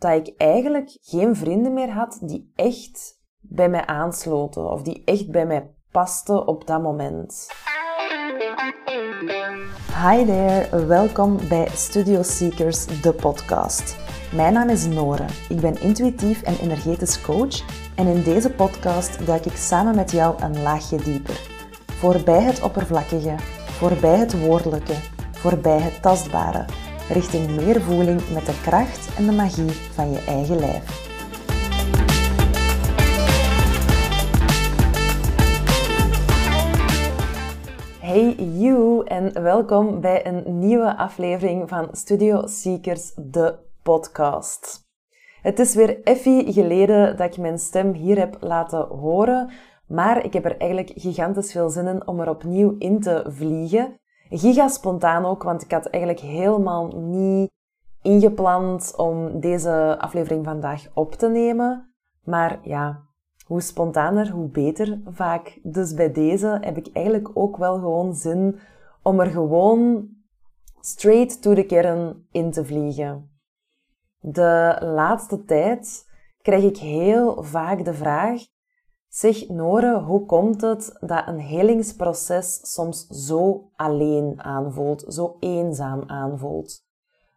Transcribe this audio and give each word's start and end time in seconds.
dat 0.00 0.26
ik 0.26 0.34
eigenlijk 0.36 0.96
geen 1.00 1.36
vrienden 1.36 1.72
meer 1.72 1.90
had 1.90 2.18
die 2.22 2.52
echt 2.54 3.20
bij 3.40 3.68
mij 3.68 3.86
aansloten 3.86 4.70
of 4.70 4.82
die 4.82 5.02
echt 5.04 5.30
bij 5.30 5.46
mij 5.46 5.70
pasten 5.90 6.46
op 6.46 6.66
dat 6.66 6.82
moment. 6.82 7.48
Hi 10.02 10.24
there, 10.24 10.86
welkom 10.86 11.38
bij 11.48 11.68
Studio 11.68 12.22
Seekers, 12.22 13.02
de 13.02 13.12
podcast. 13.12 13.96
Mijn 14.34 14.52
naam 14.52 14.68
is 14.68 14.86
Nore. 14.86 15.26
Ik 15.48 15.60
ben 15.60 15.80
intuïtief 15.80 16.42
en 16.42 16.58
energetisch 16.60 17.20
coach 17.20 17.62
en 17.96 18.06
in 18.06 18.22
deze 18.22 18.50
podcast 18.50 19.26
duik 19.26 19.44
ik 19.44 19.56
samen 19.56 19.94
met 19.94 20.10
jou 20.10 20.42
een 20.42 20.62
laagje 20.62 20.96
dieper. 20.96 21.40
Voorbij 21.86 22.42
het 22.42 22.62
oppervlakkige, 22.62 23.34
voorbij 23.66 24.18
het 24.18 24.40
woordelijke, 24.46 24.94
voorbij 25.32 25.78
het 25.78 26.02
tastbare, 26.02 26.64
richting 27.10 27.50
meer 27.56 27.80
voeling 27.80 28.20
met 28.32 28.46
de 28.46 28.60
kracht 28.62 29.16
en 29.16 29.26
de 29.26 29.32
magie 29.32 29.70
van 29.70 30.10
je 30.10 30.24
eigen 30.26 30.58
lijf. 30.58 31.08
Hey 38.00 38.34
you 38.34 39.04
en 39.06 39.42
welkom 39.42 40.00
bij 40.00 40.26
een 40.26 40.58
nieuwe 40.58 40.96
aflevering 40.96 41.68
van 41.68 41.88
Studio 41.92 42.46
Seekers, 42.46 43.12
de 43.16 43.58
podcast. 43.82 44.88
Het 45.42 45.58
is 45.58 45.74
weer 45.74 46.02
effie 46.02 46.52
geleden 46.52 47.16
dat 47.16 47.26
ik 47.26 47.38
mijn 47.38 47.58
stem 47.58 47.92
hier 47.92 48.18
heb 48.18 48.36
laten 48.40 48.86
horen, 48.86 49.50
maar 49.86 50.24
ik 50.24 50.32
heb 50.32 50.44
er 50.44 50.56
eigenlijk 50.56 50.92
gigantisch 50.94 51.52
veel 51.52 51.68
zin 51.68 51.86
in 51.86 52.06
om 52.06 52.20
er 52.20 52.28
opnieuw 52.28 52.74
in 52.78 53.00
te 53.00 53.24
vliegen. 53.28 53.99
Giga 54.30 54.68
spontaan 54.68 55.24
ook, 55.24 55.42
want 55.42 55.62
ik 55.62 55.70
had 55.70 55.86
eigenlijk 55.86 56.24
helemaal 56.24 56.86
niet 56.96 57.50
ingepland 58.02 58.96
om 58.96 59.40
deze 59.40 59.96
aflevering 59.98 60.44
vandaag 60.44 60.86
op 60.94 61.14
te 61.14 61.28
nemen. 61.28 61.94
Maar 62.24 62.60
ja, 62.62 63.02
hoe 63.46 63.60
spontaner, 63.60 64.30
hoe 64.30 64.48
beter 64.48 65.00
vaak. 65.04 65.58
Dus 65.62 65.94
bij 65.94 66.12
deze 66.12 66.58
heb 66.60 66.76
ik 66.76 66.90
eigenlijk 66.92 67.30
ook 67.34 67.56
wel 67.56 67.78
gewoon 67.78 68.14
zin 68.14 68.58
om 69.02 69.20
er 69.20 69.30
gewoon 69.30 70.08
straight 70.80 71.42
to 71.42 71.54
the 71.54 71.62
kern 71.62 72.26
in 72.30 72.50
te 72.50 72.64
vliegen. 72.64 73.30
De 74.20 74.78
laatste 74.80 75.44
tijd 75.44 76.08
krijg 76.42 76.64
ik 76.64 76.76
heel 76.76 77.42
vaak 77.42 77.84
de 77.84 77.94
vraag: 77.94 78.40
Zeg 79.10 79.48
Nore, 79.48 80.00
hoe 80.00 80.26
komt 80.26 80.60
het 80.60 80.96
dat 81.00 81.28
een 81.28 81.38
helingsproces 81.38 82.72
soms 82.72 83.06
zo 83.06 83.70
alleen 83.76 84.42
aanvoelt, 84.42 85.04
zo 85.08 85.36
eenzaam 85.40 86.02
aanvoelt? 86.06 86.84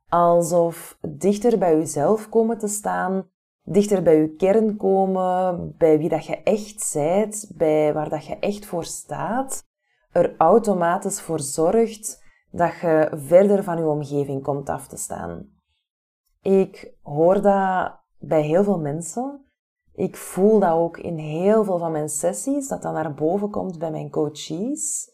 Alsof 0.10 0.98
dichter 1.02 1.58
bij 1.58 1.78
jezelf 1.78 2.30
komen 2.30 2.58
te 2.58 2.68
staan, 2.68 3.30
dichter 3.64 4.04
bij 4.04 4.18
je 4.18 4.36
kern 4.36 4.78
komen, 4.78 5.76
bij 5.78 5.98
wie 5.98 6.10
dat 6.10 6.26
je 6.26 6.44
echt 6.44 6.82
zijt, 6.82 7.52
bij 7.56 7.94
waar 7.94 8.10
dat 8.10 8.26
je 8.26 8.40
echt 8.40 8.66
voor 8.66 8.86
staat, 8.86 9.64
er 10.12 10.36
automatisch 10.38 11.22
voor 11.22 11.40
zorgt 11.40 12.24
dat 12.52 12.80
je 12.82 13.12
verder 13.16 13.64
van 13.64 13.78
je 13.78 13.88
omgeving 13.88 14.44
komt 14.44 14.70
af 14.70 14.88
te 14.88 14.98
staan. 14.98 15.50
Ik 16.42 16.94
hoor 17.02 17.42
dat 17.42 18.00
bij 18.20 18.42
heel 18.42 18.64
veel 18.64 18.80
mensen. 18.80 19.43
Ik 19.96 20.16
voel 20.16 20.60
dat 20.60 20.72
ook 20.72 20.98
in 20.98 21.18
heel 21.18 21.64
veel 21.64 21.78
van 21.78 21.92
mijn 21.92 22.10
sessies, 22.10 22.68
dat 22.68 22.82
dat 22.82 22.94
naar 22.94 23.14
boven 23.14 23.50
komt 23.50 23.80
bij 23.80 23.92
mijn 23.92 24.10
coaches. 24.10 25.12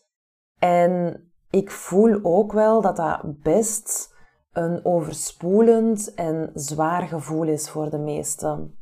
En 0.59 1.23
ik 1.49 1.71
voel 1.71 2.19
ook 2.21 2.52
wel 2.52 2.81
dat 2.81 2.95
dat 2.95 3.41
best 3.41 4.17
een 4.52 4.86
overspoelend 4.86 6.13
en 6.13 6.52
zwaar 6.53 7.02
gevoel 7.02 7.44
is 7.44 7.69
voor 7.69 7.89
de 7.89 7.97
meesten. 7.97 8.77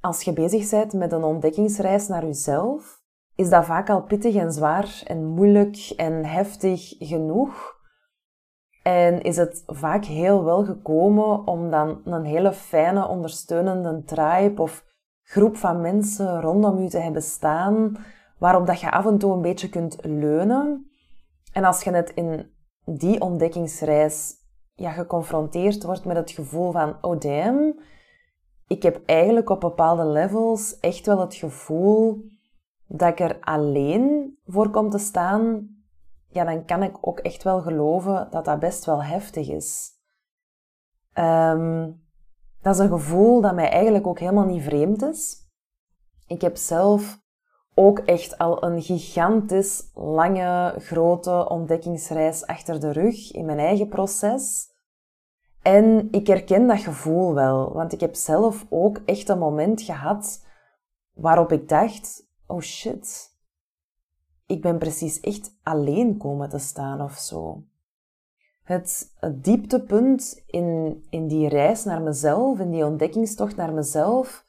Als 0.00 0.22
je 0.22 0.32
bezig 0.32 0.70
bent 0.70 0.92
met 0.92 1.12
een 1.12 1.24
ontdekkingsreis 1.24 2.08
naar 2.08 2.24
jezelf, 2.24 3.02
is 3.34 3.50
dat 3.50 3.64
vaak 3.64 3.90
al 3.90 4.02
pittig 4.02 4.34
en 4.34 4.52
zwaar 4.52 5.02
en 5.06 5.24
moeilijk 5.24 5.92
en 5.96 6.24
heftig 6.24 6.94
genoeg. 6.98 7.72
En 8.82 9.22
is 9.22 9.36
het 9.36 9.62
vaak 9.66 10.04
heel 10.04 10.44
wel 10.44 10.64
gekomen 10.64 11.46
om 11.46 11.70
dan 11.70 12.00
een 12.04 12.24
hele 12.24 12.52
fijne, 12.52 13.08
ondersteunende 13.08 14.02
tribe 14.04 14.62
of 14.62 14.84
groep 15.24 15.56
van 15.56 15.80
mensen 15.80 16.40
rondom 16.40 16.78
je 16.82 16.88
te 16.88 16.98
hebben 16.98 17.22
staan, 17.22 17.96
waarop 18.38 18.66
dat 18.66 18.80
je 18.80 18.90
af 18.90 19.06
en 19.06 19.18
toe 19.18 19.32
een 19.32 19.42
beetje 19.42 19.68
kunt 19.68 19.96
leunen. 20.02 20.90
En 21.52 21.64
als 21.64 21.82
je 21.82 21.90
net 21.90 22.10
in 22.14 22.50
die 22.84 23.20
ontdekkingsreis 23.20 24.34
ja, 24.74 24.90
geconfronteerd 24.90 25.84
wordt 25.84 26.04
met 26.04 26.16
het 26.16 26.30
gevoel 26.30 26.72
van, 26.72 26.96
oh 27.00 27.20
damn, 27.20 27.80
ik 28.66 28.82
heb 28.82 29.02
eigenlijk 29.06 29.50
op 29.50 29.60
bepaalde 29.60 30.04
levels 30.04 30.78
echt 30.78 31.06
wel 31.06 31.20
het 31.20 31.34
gevoel 31.34 32.24
dat 32.86 33.08
ik 33.08 33.20
er 33.20 33.38
alleen 33.40 34.36
voor 34.46 34.70
kom 34.70 34.90
te 34.90 34.98
staan, 34.98 35.68
ja, 36.28 36.44
dan 36.44 36.64
kan 36.64 36.82
ik 36.82 36.96
ook 37.00 37.18
echt 37.18 37.42
wel 37.42 37.62
geloven 37.62 38.28
dat 38.30 38.44
dat 38.44 38.58
best 38.58 38.84
wel 38.84 39.02
heftig 39.04 39.48
is. 39.48 39.92
Um, 41.14 42.03
dat 42.64 42.74
is 42.74 42.80
een 42.80 42.88
gevoel 42.88 43.40
dat 43.40 43.54
mij 43.54 43.70
eigenlijk 43.70 44.06
ook 44.06 44.18
helemaal 44.18 44.44
niet 44.44 44.62
vreemd 44.62 45.02
is. 45.02 45.36
Ik 46.26 46.40
heb 46.40 46.56
zelf 46.56 47.22
ook 47.74 47.98
echt 47.98 48.38
al 48.38 48.64
een 48.64 48.82
gigantisch 48.82 49.90
lange, 49.94 50.74
grote 50.78 51.48
ontdekkingsreis 51.48 52.46
achter 52.46 52.80
de 52.80 52.92
rug 52.92 53.32
in 53.32 53.44
mijn 53.44 53.58
eigen 53.58 53.88
proces. 53.88 54.72
En 55.62 56.08
ik 56.10 56.26
herken 56.26 56.66
dat 56.66 56.80
gevoel 56.80 57.34
wel, 57.34 57.72
want 57.72 57.92
ik 57.92 58.00
heb 58.00 58.14
zelf 58.14 58.66
ook 58.68 59.00
echt 59.04 59.28
een 59.28 59.38
moment 59.38 59.82
gehad 59.82 60.46
waarop 61.14 61.52
ik 61.52 61.68
dacht: 61.68 62.26
oh 62.46 62.60
shit, 62.60 63.36
ik 64.46 64.62
ben 64.62 64.78
precies 64.78 65.20
echt 65.20 65.58
alleen 65.62 66.16
komen 66.16 66.48
te 66.48 66.58
staan 66.58 67.00
of 67.00 67.12
zo. 67.12 67.62
Het, 68.64 69.12
dieptepunt 69.34 70.42
in, 70.46 70.98
in 71.10 71.28
die 71.28 71.48
reis 71.48 71.84
naar 71.84 72.02
mezelf, 72.02 72.58
in 72.58 72.70
die 72.70 72.84
ontdekkingstocht 72.84 73.56
naar 73.56 73.72
mezelf, 73.72 74.46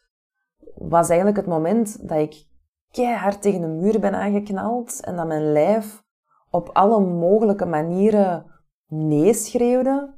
was 0.76 1.08
eigenlijk 1.08 1.38
het 1.38 1.48
moment 1.48 2.10
dat 2.10 2.18
ik 2.18 2.46
keihard 2.92 3.42
tegen 3.42 3.62
een 3.62 3.80
muur 3.80 4.00
ben 4.00 4.16
aangeknald 4.16 5.02
en 5.02 5.16
dat 5.16 5.28
mijn 5.28 5.52
lijf 5.52 6.04
op 6.50 6.70
alle 6.74 7.00
mogelijke 7.00 7.66
manieren 7.66 8.46
nee 8.88 9.34
schreeuwde. 9.34 10.14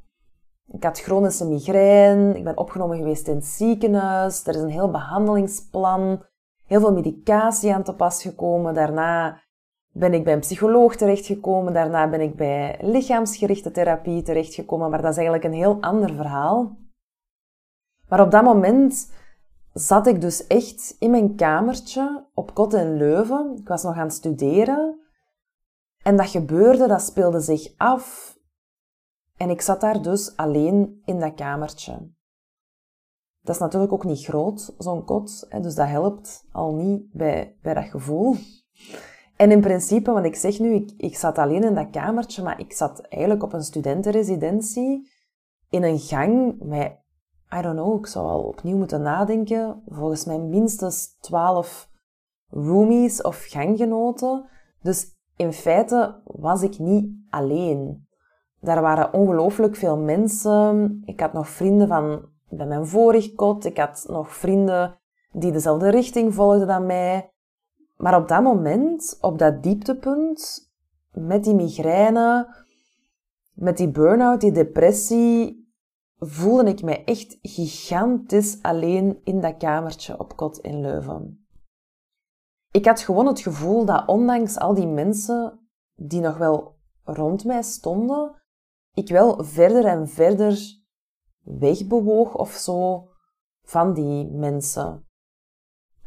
Ik 0.67 0.83
had 0.83 0.99
chronische 0.99 1.47
migraine, 1.47 2.37
ik 2.37 2.43
ben 2.43 2.57
opgenomen 2.57 2.97
geweest 2.97 3.27
in 3.27 3.35
het 3.35 3.45
ziekenhuis, 3.45 4.47
er 4.47 4.55
is 4.55 4.61
een 4.61 4.69
heel 4.69 4.91
behandelingsplan, 4.91 6.23
heel 6.65 6.79
veel 6.79 6.93
medicatie 6.93 7.73
aan 7.73 7.83
te 7.83 7.95
pas 7.95 8.21
gekomen. 8.21 8.73
Daarna 8.73 9.41
ben 9.97 10.13
ik 10.13 10.23
bij 10.23 10.33
een 10.33 10.39
psycholoog 10.39 10.95
terechtgekomen, 10.95 11.73
daarna 11.73 12.09
ben 12.09 12.21
ik 12.21 12.35
bij 12.35 12.77
lichaamsgerichte 12.81 13.71
therapie 13.71 14.21
terechtgekomen, 14.21 14.89
maar 14.89 15.01
dat 15.01 15.11
is 15.11 15.17
eigenlijk 15.17 15.45
een 15.45 15.59
heel 15.59 15.77
ander 15.81 16.13
verhaal. 16.13 16.77
Maar 18.07 18.21
op 18.21 18.31
dat 18.31 18.43
moment 18.43 19.11
zat 19.73 20.07
ik 20.07 20.21
dus 20.21 20.47
echt 20.47 20.95
in 20.99 21.11
mijn 21.11 21.35
kamertje 21.35 22.25
op 22.33 22.53
Kot 22.53 22.73
in 22.73 22.97
Leuven. 22.97 23.55
Ik 23.57 23.67
was 23.67 23.83
nog 23.83 23.95
aan 23.95 24.03
het 24.03 24.13
studeren. 24.13 24.99
En 26.03 26.17
dat 26.17 26.29
gebeurde, 26.29 26.87
dat 26.87 27.01
speelde 27.01 27.39
zich 27.39 27.73
af. 27.77 28.37
En 29.37 29.49
ik 29.49 29.61
zat 29.61 29.81
daar 29.81 30.01
dus 30.01 30.35
alleen 30.35 31.01
in 31.05 31.19
dat 31.19 31.33
kamertje. 31.33 32.15
Dat 33.41 33.55
is 33.55 33.61
natuurlijk 33.61 33.93
ook 33.93 34.03
niet 34.03 34.25
groot, 34.25 34.75
zo'n 34.77 35.05
kot. 35.05 35.47
Dus 35.61 35.75
dat 35.75 35.87
helpt 35.87 36.45
al 36.51 36.73
niet 36.73 37.11
bij, 37.11 37.57
bij 37.61 37.73
dat 37.73 37.85
gevoel. 37.85 38.35
En 39.37 39.51
in 39.51 39.61
principe, 39.61 40.11
want 40.11 40.25
ik 40.25 40.35
zeg 40.35 40.59
nu, 40.59 40.73
ik, 40.73 40.91
ik 40.97 41.17
zat 41.17 41.37
alleen 41.37 41.63
in 41.63 41.75
dat 41.75 41.89
kamertje, 41.89 42.43
maar 42.43 42.59
ik 42.59 42.73
zat 42.73 43.01
eigenlijk 43.01 43.43
op 43.43 43.53
een 43.53 43.63
studentenresidentie 43.63 45.09
in 45.69 45.83
een 45.83 45.99
gang 45.99 46.55
met, 46.59 46.91
I 47.57 47.61
don't 47.61 47.75
know, 47.75 47.99
ik 47.99 48.07
zou 48.07 48.27
al 48.27 48.41
opnieuw 48.41 48.77
moeten 48.77 49.01
nadenken, 49.01 49.81
volgens 49.87 50.25
mij 50.25 50.39
minstens 50.39 51.17
twaalf 51.19 51.89
roomies 52.49 53.21
of 53.21 53.45
ganggenoten. 53.45 54.49
Dus 54.81 55.15
in 55.35 55.53
feite 55.53 56.21
was 56.23 56.61
ik 56.61 56.79
niet 56.79 57.11
alleen. 57.29 58.07
Daar 58.59 58.81
waren 58.81 59.13
ongelooflijk 59.13 59.75
veel 59.75 59.97
mensen. 59.97 61.01
Ik 61.05 61.19
had 61.19 61.33
nog 61.33 61.49
vrienden 61.49 61.87
van 61.87 62.29
bij 62.49 62.65
mijn 62.65 62.87
vorig 62.87 63.33
kot. 63.33 63.65
Ik 63.65 63.77
had 63.77 64.05
nog 64.07 64.35
vrienden 64.35 64.99
die 65.31 65.51
dezelfde 65.51 65.89
richting 65.89 66.33
volgden 66.33 66.67
dan 66.67 66.85
mij. 66.85 67.31
Maar 67.97 68.21
op 68.21 68.27
dat 68.27 68.43
moment, 68.43 69.17
op 69.21 69.37
dat 69.37 69.63
dieptepunt, 69.63 70.71
met 71.11 71.43
die 71.43 71.53
migraine, 71.53 72.55
met 73.53 73.77
die 73.77 73.91
burn-out, 73.91 74.41
die 74.41 74.51
depressie, 74.51 75.65
voelde 76.17 76.69
ik 76.69 76.83
mij 76.83 77.03
echt 77.05 77.37
gigantisch 77.41 78.61
alleen 78.61 79.19
in 79.23 79.41
dat 79.41 79.57
kamertje 79.57 80.19
op 80.19 80.35
kot 80.35 80.57
in 80.57 80.81
Leuven. 80.81 81.47
Ik 82.71 82.85
had 82.85 82.99
gewoon 82.99 83.27
het 83.27 83.39
gevoel 83.39 83.85
dat 83.85 84.07
ondanks 84.07 84.57
al 84.57 84.73
die 84.73 84.87
mensen 84.87 85.69
die 85.95 86.21
nog 86.21 86.37
wel 86.37 86.75
rond 87.03 87.45
mij 87.45 87.61
stonden, 87.61 88.41
ik 88.93 89.09
wel 89.09 89.43
verder 89.43 89.85
en 89.85 90.07
verder 90.07 90.59
wegbewoog 91.43 92.35
of 92.35 92.51
zo 92.51 93.09
van 93.61 93.93
die 93.93 94.31
mensen. 94.31 95.06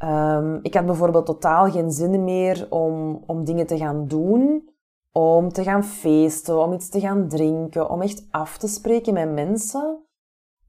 Um, 0.05 0.59
ik 0.63 0.75
had 0.75 0.87
bijvoorbeeld 0.87 1.27
totaal 1.27 1.71
geen 1.71 1.91
zin 1.91 2.25
meer 2.25 2.67
om, 2.71 3.23
om 3.27 3.45
dingen 3.45 3.67
te 3.67 3.79
gaan 3.79 4.07
doen, 4.07 4.69
om 5.13 5.49
te 5.49 5.63
gaan 5.63 5.85
feesten, 5.85 6.63
om 6.63 6.73
iets 6.73 6.89
te 6.89 7.01
gaan 7.01 7.29
drinken, 7.29 7.91
om 7.91 8.03
echt 8.03 8.27
af 8.31 8.59
te 8.59 8.69
spreken 8.69 9.15
met 9.15 9.33
mensen. 9.33 10.05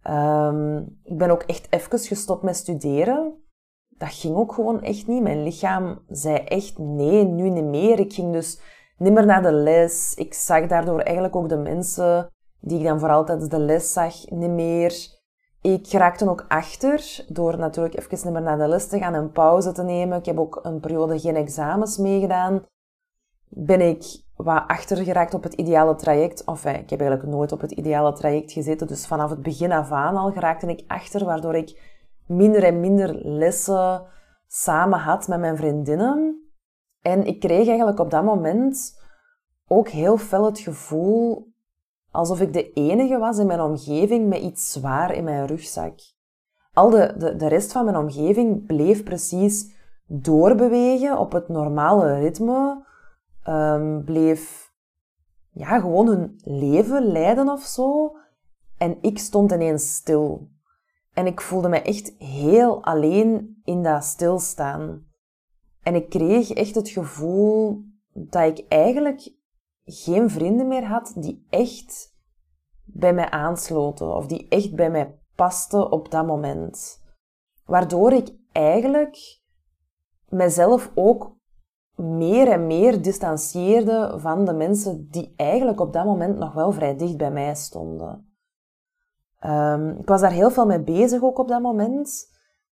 Um, 0.10 1.00
ik 1.04 1.18
ben 1.18 1.30
ook 1.30 1.44
echt 1.44 1.68
even 1.70 2.00
gestopt 2.00 2.44
met 2.44 2.56
studeren. 2.56 3.44
Dat 3.90 4.14
ging 4.14 4.36
ook 4.36 4.54
gewoon 4.54 4.82
echt 4.82 5.08
niet. 5.08 5.22
Mijn 5.22 5.44
lichaam 5.44 6.00
zei 6.08 6.36
echt 6.36 6.78
nee, 6.78 7.24
nu 7.24 7.50
niet 7.50 7.64
meer. 7.64 8.00
Ik 8.00 8.14
ging 8.14 8.34
dus 8.34 8.62
niet 8.98 9.14
meer 9.14 9.26
naar 9.26 9.42
de 9.42 9.54
les. 9.54 10.14
Ik 10.16 10.34
zag 10.34 10.68
daardoor 10.68 11.00
eigenlijk 11.00 11.36
ook 11.36 11.50
de 11.50 11.58
mensen 11.58 12.30
die 12.60 12.80
ik 12.80 12.86
dan 12.86 13.00
vooral 13.00 13.26
tijdens 13.26 13.50
de 13.50 13.60
les 13.60 13.94
zag, 13.94 14.30
niet 14.30 14.50
meer. 14.50 15.20
Ik 15.62 15.92
raakte 15.92 16.30
ook 16.30 16.46
achter 16.48 17.26
door 17.28 17.58
natuurlijk 17.58 17.98
even 17.98 18.44
naar 18.44 18.58
de 18.58 18.68
les 18.68 18.88
te 18.88 18.98
gaan 18.98 19.14
en 19.14 19.32
pauze 19.32 19.72
te 19.72 19.84
nemen. 19.84 20.18
Ik 20.18 20.26
heb 20.26 20.40
ook 20.40 20.60
een 20.64 20.80
periode 20.80 21.20
geen 21.20 21.36
examens 21.36 21.98
meegedaan. 21.98 22.66
Ben 23.48 23.82
ik 23.82 24.04
wat 24.36 24.64
achter 24.68 24.98
geraakt 24.98 25.34
op 25.34 25.44
het 25.44 25.54
ideale 25.54 25.96
traject. 25.96 26.44
Enfin, 26.44 26.76
ik 26.76 26.90
heb 26.90 27.00
eigenlijk 27.00 27.30
nooit 27.32 27.52
op 27.52 27.62
het 27.62 27.72
ideale 27.72 28.14
traject 28.14 28.52
gezeten. 28.52 28.88
Dus 28.88 29.08
vanaf 29.08 29.30
het 29.30 29.42
begin 29.42 29.72
af 29.72 29.92
aan 29.92 30.18
al 30.18 30.32
geraakte 30.32 30.68
ik 30.68 30.84
achter, 30.88 31.26
waardoor 31.26 31.56
ik 31.56 32.00
minder 32.26 32.64
en 32.64 32.80
minder 32.80 33.16
lessen 33.24 34.04
samen 34.48 35.00
had 35.00 35.28
met 35.28 35.40
mijn 35.40 35.58
vriendinnen. 35.58 36.50
En 37.02 37.26
ik 37.26 37.40
kreeg 37.40 37.68
eigenlijk 37.68 38.00
op 38.00 38.10
dat 38.10 38.24
moment 38.24 39.00
ook 39.68 39.88
heel 39.88 40.18
fel 40.18 40.46
het 40.46 40.60
gevoel 40.60 41.51
alsof 42.12 42.42
ik 42.42 42.54
de 42.54 42.74
enige 42.74 43.18
was 43.18 43.38
in 43.38 43.48
mijn 43.48 43.62
omgeving 43.62 44.28
met 44.28 44.42
iets 44.42 44.72
zwaar 44.72 45.14
in 45.14 45.24
mijn 45.24 45.48
rugzak. 45.48 46.00
Al 46.74 46.90
de, 46.90 47.14
de, 47.18 47.36
de 47.36 47.48
rest 47.48 47.72
van 47.72 47.86
mijn 47.86 47.98
omgeving 47.98 48.66
bleef 48.66 49.04
precies 49.04 49.74
doorbewegen 50.08 51.18
op 51.18 51.32
het 51.32 51.48
normale 51.48 52.20
ritme, 52.20 52.86
um, 53.48 54.04
bleef 54.04 54.72
ja, 55.52 55.80
gewoon 55.80 56.08
hun 56.08 56.40
leven 56.44 57.06
leiden 57.06 57.50
of 57.50 57.62
zo. 57.62 58.16
En 58.78 58.98
ik 59.02 59.20
stond 59.20 59.52
ineens 59.52 59.94
stil. 59.94 60.50
En 61.14 61.26
ik 61.26 61.42
voelde 61.42 61.70
me 61.70 61.82
echt 61.82 62.14
heel 62.18 62.84
alleen 62.84 63.62
in 63.64 63.84
dat 63.84 64.04
stilstaan. 64.04 65.06
En 65.84 65.96
ik 65.96 66.10
kreeg 66.10 66.52
echt 66.52 66.76
het 66.76 66.90
gevoel 66.90 67.84
dat 68.14 68.58
ik 68.58 68.66
eigenlijk 68.68 69.34
geen 69.92 70.30
vrienden 70.30 70.68
meer 70.68 70.86
had 70.86 71.14
die 71.16 71.46
echt 71.50 72.16
bij 72.84 73.14
mij 73.14 73.30
aansloten 73.30 74.16
of 74.16 74.26
die 74.26 74.48
echt 74.48 74.76
bij 74.76 74.90
mij 74.90 75.20
pasten 75.36 75.92
op 75.92 76.12
dat 76.12 76.26
moment. 76.26 77.04
Waardoor 77.66 78.12
ik 78.12 78.30
eigenlijk 78.52 79.42
mezelf 80.30 80.92
ook 80.96 81.36
meer 81.96 82.48
en 82.48 82.68
meer 82.68 83.02
distancieerde 83.02 84.14
van 84.18 84.46
de 84.46 84.54
mensen 84.54 85.08
die 85.10 85.34
eigenlijk 85.36 85.80
op 85.80 85.94
dat 85.94 86.06
moment 86.06 86.38
nog 86.38 86.54
wel 86.54 86.72
vrij 86.72 86.98
dicht 86.98 87.18
bij 87.18 87.32
mij 87.32 87.56
stonden. 87.56 88.36
Um, 89.46 89.90
ik 90.00 90.08
was 90.08 90.22
daar 90.22 90.32
heel 90.32 90.52
veel 90.52 90.66
mee 90.66 90.84
bezig 90.84 91.22
ook 91.22 91.40
op 91.40 91.48
dat 91.48 91.62
moment. 91.62 92.30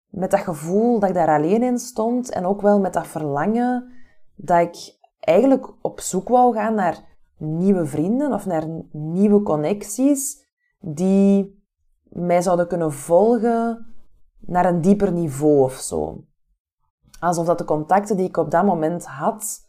Met 0.09 0.31
dat 0.31 0.39
gevoel 0.39 0.99
dat 0.99 1.09
ik 1.09 1.15
daar 1.15 1.37
alleen 1.37 1.63
in 1.63 1.79
stond 1.79 2.29
en 2.29 2.45
ook 2.45 2.61
wel 2.61 2.79
met 2.79 2.93
dat 2.93 3.07
verlangen 3.07 3.91
dat 4.35 4.59
ik 4.59 4.97
eigenlijk 5.19 5.73
op 5.81 5.99
zoek 5.99 6.27
wou 6.27 6.53
gaan 6.53 6.73
naar 6.73 7.08
nieuwe 7.39 7.85
vrienden 7.85 8.33
of 8.33 8.45
naar 8.45 8.67
nieuwe 8.91 9.41
connecties 9.41 10.47
die 10.79 11.63
mij 12.09 12.41
zouden 12.41 12.67
kunnen 12.67 12.93
volgen 12.93 13.85
naar 14.39 14.65
een 14.65 14.81
dieper 14.81 15.11
niveau 15.11 15.63
of 15.63 15.73
zo. 15.73 16.23
Alsof 17.19 17.45
dat 17.45 17.57
de 17.57 17.65
contacten 17.65 18.17
die 18.17 18.27
ik 18.27 18.37
op 18.37 18.51
dat 18.51 18.65
moment 18.65 19.05
had 19.05 19.67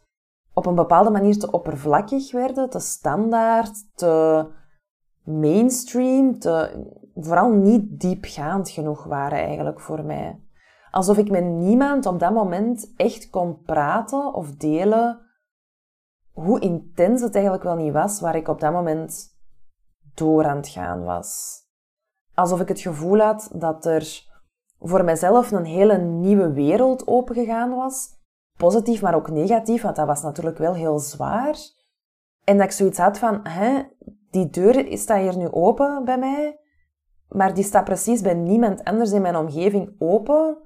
op 0.53 0.65
een 0.65 0.75
bepaalde 0.75 1.09
manier 1.09 1.39
te 1.39 1.51
oppervlakkig 1.51 2.31
werden, 2.31 2.69
te 2.69 2.79
standaard, 2.79 3.95
te 3.95 4.45
mainstream, 5.23 6.39
te, 6.39 6.85
vooral 7.15 7.51
niet 7.51 7.99
diepgaand 7.99 8.69
genoeg 8.69 9.03
waren 9.03 9.39
eigenlijk 9.39 9.79
voor 9.79 10.03
mij. 10.03 10.39
Alsof 10.91 11.17
ik 11.17 11.29
met 11.29 11.43
niemand 11.45 12.05
op 12.05 12.19
dat 12.19 12.33
moment 12.33 12.93
echt 12.95 13.29
kon 13.29 13.61
praten 13.61 14.33
of 14.33 14.55
delen 14.55 15.19
hoe 16.33 16.59
intens 16.59 17.21
het 17.21 17.33
eigenlijk 17.33 17.63
wel 17.63 17.75
niet 17.75 17.93
was 17.93 18.19
waar 18.19 18.35
ik 18.35 18.47
op 18.47 18.59
dat 18.59 18.71
moment 18.71 19.39
door 20.13 20.45
aan 20.45 20.57
het 20.57 20.67
gaan 20.67 21.03
was. 21.03 21.59
Alsof 22.33 22.59
ik 22.61 22.67
het 22.67 22.79
gevoel 22.79 23.19
had 23.19 23.51
dat 23.53 23.85
er 23.85 24.29
voor 24.79 25.03
mijzelf 25.03 25.51
een 25.51 25.65
hele 25.65 25.97
nieuwe 25.97 26.53
wereld 26.53 27.07
opengegaan 27.07 27.75
was. 27.75 28.19
Positief, 28.57 29.01
maar 29.01 29.15
ook 29.15 29.29
negatief, 29.29 29.81
want 29.81 29.95
dat 29.95 30.07
was 30.07 30.21
natuurlijk 30.21 30.57
wel 30.57 30.73
heel 30.73 30.99
zwaar. 30.99 31.55
En 32.43 32.57
dat 32.57 32.65
ik 32.65 32.71
zoiets 32.71 32.97
had 32.97 33.17
van, 33.17 33.39
hè, 33.47 33.81
die 34.29 34.49
deur 34.49 34.97
staat 34.97 35.21
hier 35.21 35.37
nu 35.37 35.51
open 35.51 36.05
bij 36.05 36.17
mij, 36.17 36.59
maar 37.27 37.53
die 37.53 37.63
staat 37.63 37.83
precies 37.83 38.21
bij 38.21 38.33
niemand 38.33 38.83
anders 38.83 39.11
in 39.11 39.21
mijn 39.21 39.35
omgeving 39.35 39.95
open. 39.99 40.57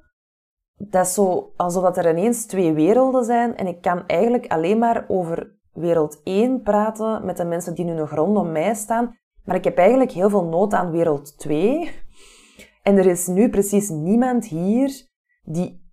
Dat 0.78 1.06
is 1.06 1.14
zo 1.14 1.54
alsof 1.56 1.84
dat 1.84 1.98
er 1.98 2.10
ineens 2.10 2.46
twee 2.46 2.74
werelden 2.74 3.24
zijn 3.24 3.56
en 3.56 3.68
ik 3.68 3.82
kan 3.82 4.08
eigenlijk 4.08 4.48
alleen 4.48 4.78
maar 4.78 5.06
over 5.08 5.56
wereld 5.74 6.22
1 6.24 6.62
praten 6.62 7.26
met 7.26 7.38
de 7.38 7.46
mensen 7.46 7.76
die 7.76 7.86
nu 7.86 7.94
nog 7.94 8.12
rondom 8.12 8.52
mij 8.52 8.74
staan. 8.74 9.18
Maar 9.44 9.56
ik 9.56 9.64
heb 9.64 9.78
eigenlijk 9.78 10.12
heel 10.12 10.30
veel 10.30 10.46
nood 10.46 10.74
aan 10.74 10.92
wereld 10.92 11.38
2. 11.38 11.92
En 12.84 12.98
er 12.98 13.06
is 13.06 13.28
nu 13.28 13.50
precies 13.50 13.90
niemand 13.90 14.46
hier 14.46 15.08
die 15.44 15.84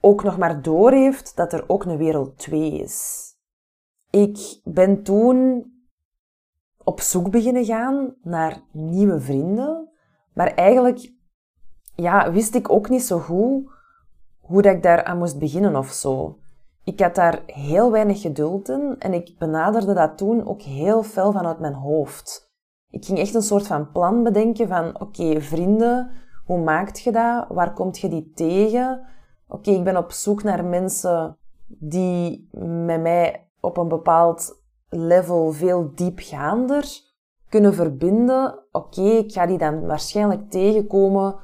ook 0.00 0.22
nog 0.22 0.38
maar 0.38 0.62
doorheeft 0.62 1.36
dat 1.36 1.52
er 1.52 1.64
ook 1.66 1.84
een 1.84 1.96
wereld 1.96 2.38
2 2.38 2.72
is. 2.72 3.26
Ik 4.10 4.60
ben 4.64 5.02
toen 5.02 5.66
op 6.84 7.00
zoek 7.00 7.30
beginnen 7.30 7.64
gaan 7.64 8.14
naar 8.22 8.60
nieuwe 8.72 9.20
vrienden. 9.20 9.88
Maar 10.34 10.54
eigenlijk 10.54 11.12
ja, 11.94 12.32
wist 12.32 12.54
ik 12.54 12.70
ook 12.70 12.88
niet 12.88 13.02
zo 13.02 13.18
goed 13.18 13.76
hoe 14.48 14.62
dat 14.62 14.74
ik 14.74 14.82
daar 14.82 15.04
aan 15.04 15.18
moest 15.18 15.38
beginnen 15.38 15.76
of 15.76 15.88
zo. 15.88 16.38
Ik 16.84 17.00
had 17.00 17.14
daar 17.14 17.42
heel 17.46 17.90
weinig 17.90 18.20
geduld 18.20 18.68
in 18.68 18.96
en 18.98 19.14
ik 19.14 19.38
benaderde 19.38 19.94
dat 19.94 20.18
toen 20.18 20.46
ook 20.46 20.62
heel 20.62 21.02
fel 21.02 21.32
vanuit 21.32 21.58
mijn 21.58 21.74
hoofd. 21.74 22.52
Ik 22.90 23.04
ging 23.04 23.18
echt 23.18 23.34
een 23.34 23.42
soort 23.42 23.66
van 23.66 23.92
plan 23.92 24.22
bedenken 24.22 24.68
van, 24.68 25.00
oké, 25.00 25.40
vrienden, 25.40 26.10
hoe 26.44 26.58
maakt 26.58 27.00
je 27.00 27.12
dat? 27.12 27.46
Waar 27.48 27.72
komt 27.72 27.98
je 27.98 28.08
die 28.08 28.32
tegen? 28.34 29.06
Oké, 29.48 29.70
ik 29.70 29.84
ben 29.84 29.96
op 29.96 30.12
zoek 30.12 30.42
naar 30.42 30.64
mensen 30.64 31.36
die 31.66 32.48
met 32.84 33.00
mij 33.00 33.48
op 33.60 33.76
een 33.76 33.88
bepaald 33.88 34.62
level 34.88 35.52
veel 35.52 35.90
diepgaander 35.94 37.00
kunnen 37.48 37.74
verbinden. 37.74 38.64
Oké, 38.72 39.02
ik 39.02 39.32
ga 39.32 39.46
die 39.46 39.58
dan 39.58 39.86
waarschijnlijk 39.86 40.50
tegenkomen 40.50 41.36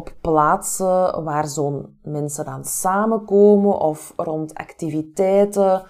op 0.00 0.14
plaatsen 0.20 1.24
waar 1.24 1.48
zo'n 1.48 1.98
mensen 2.02 2.44
dan 2.44 2.64
samenkomen 2.64 3.78
of 3.78 4.12
rond 4.16 4.54
activiteiten 4.54 5.82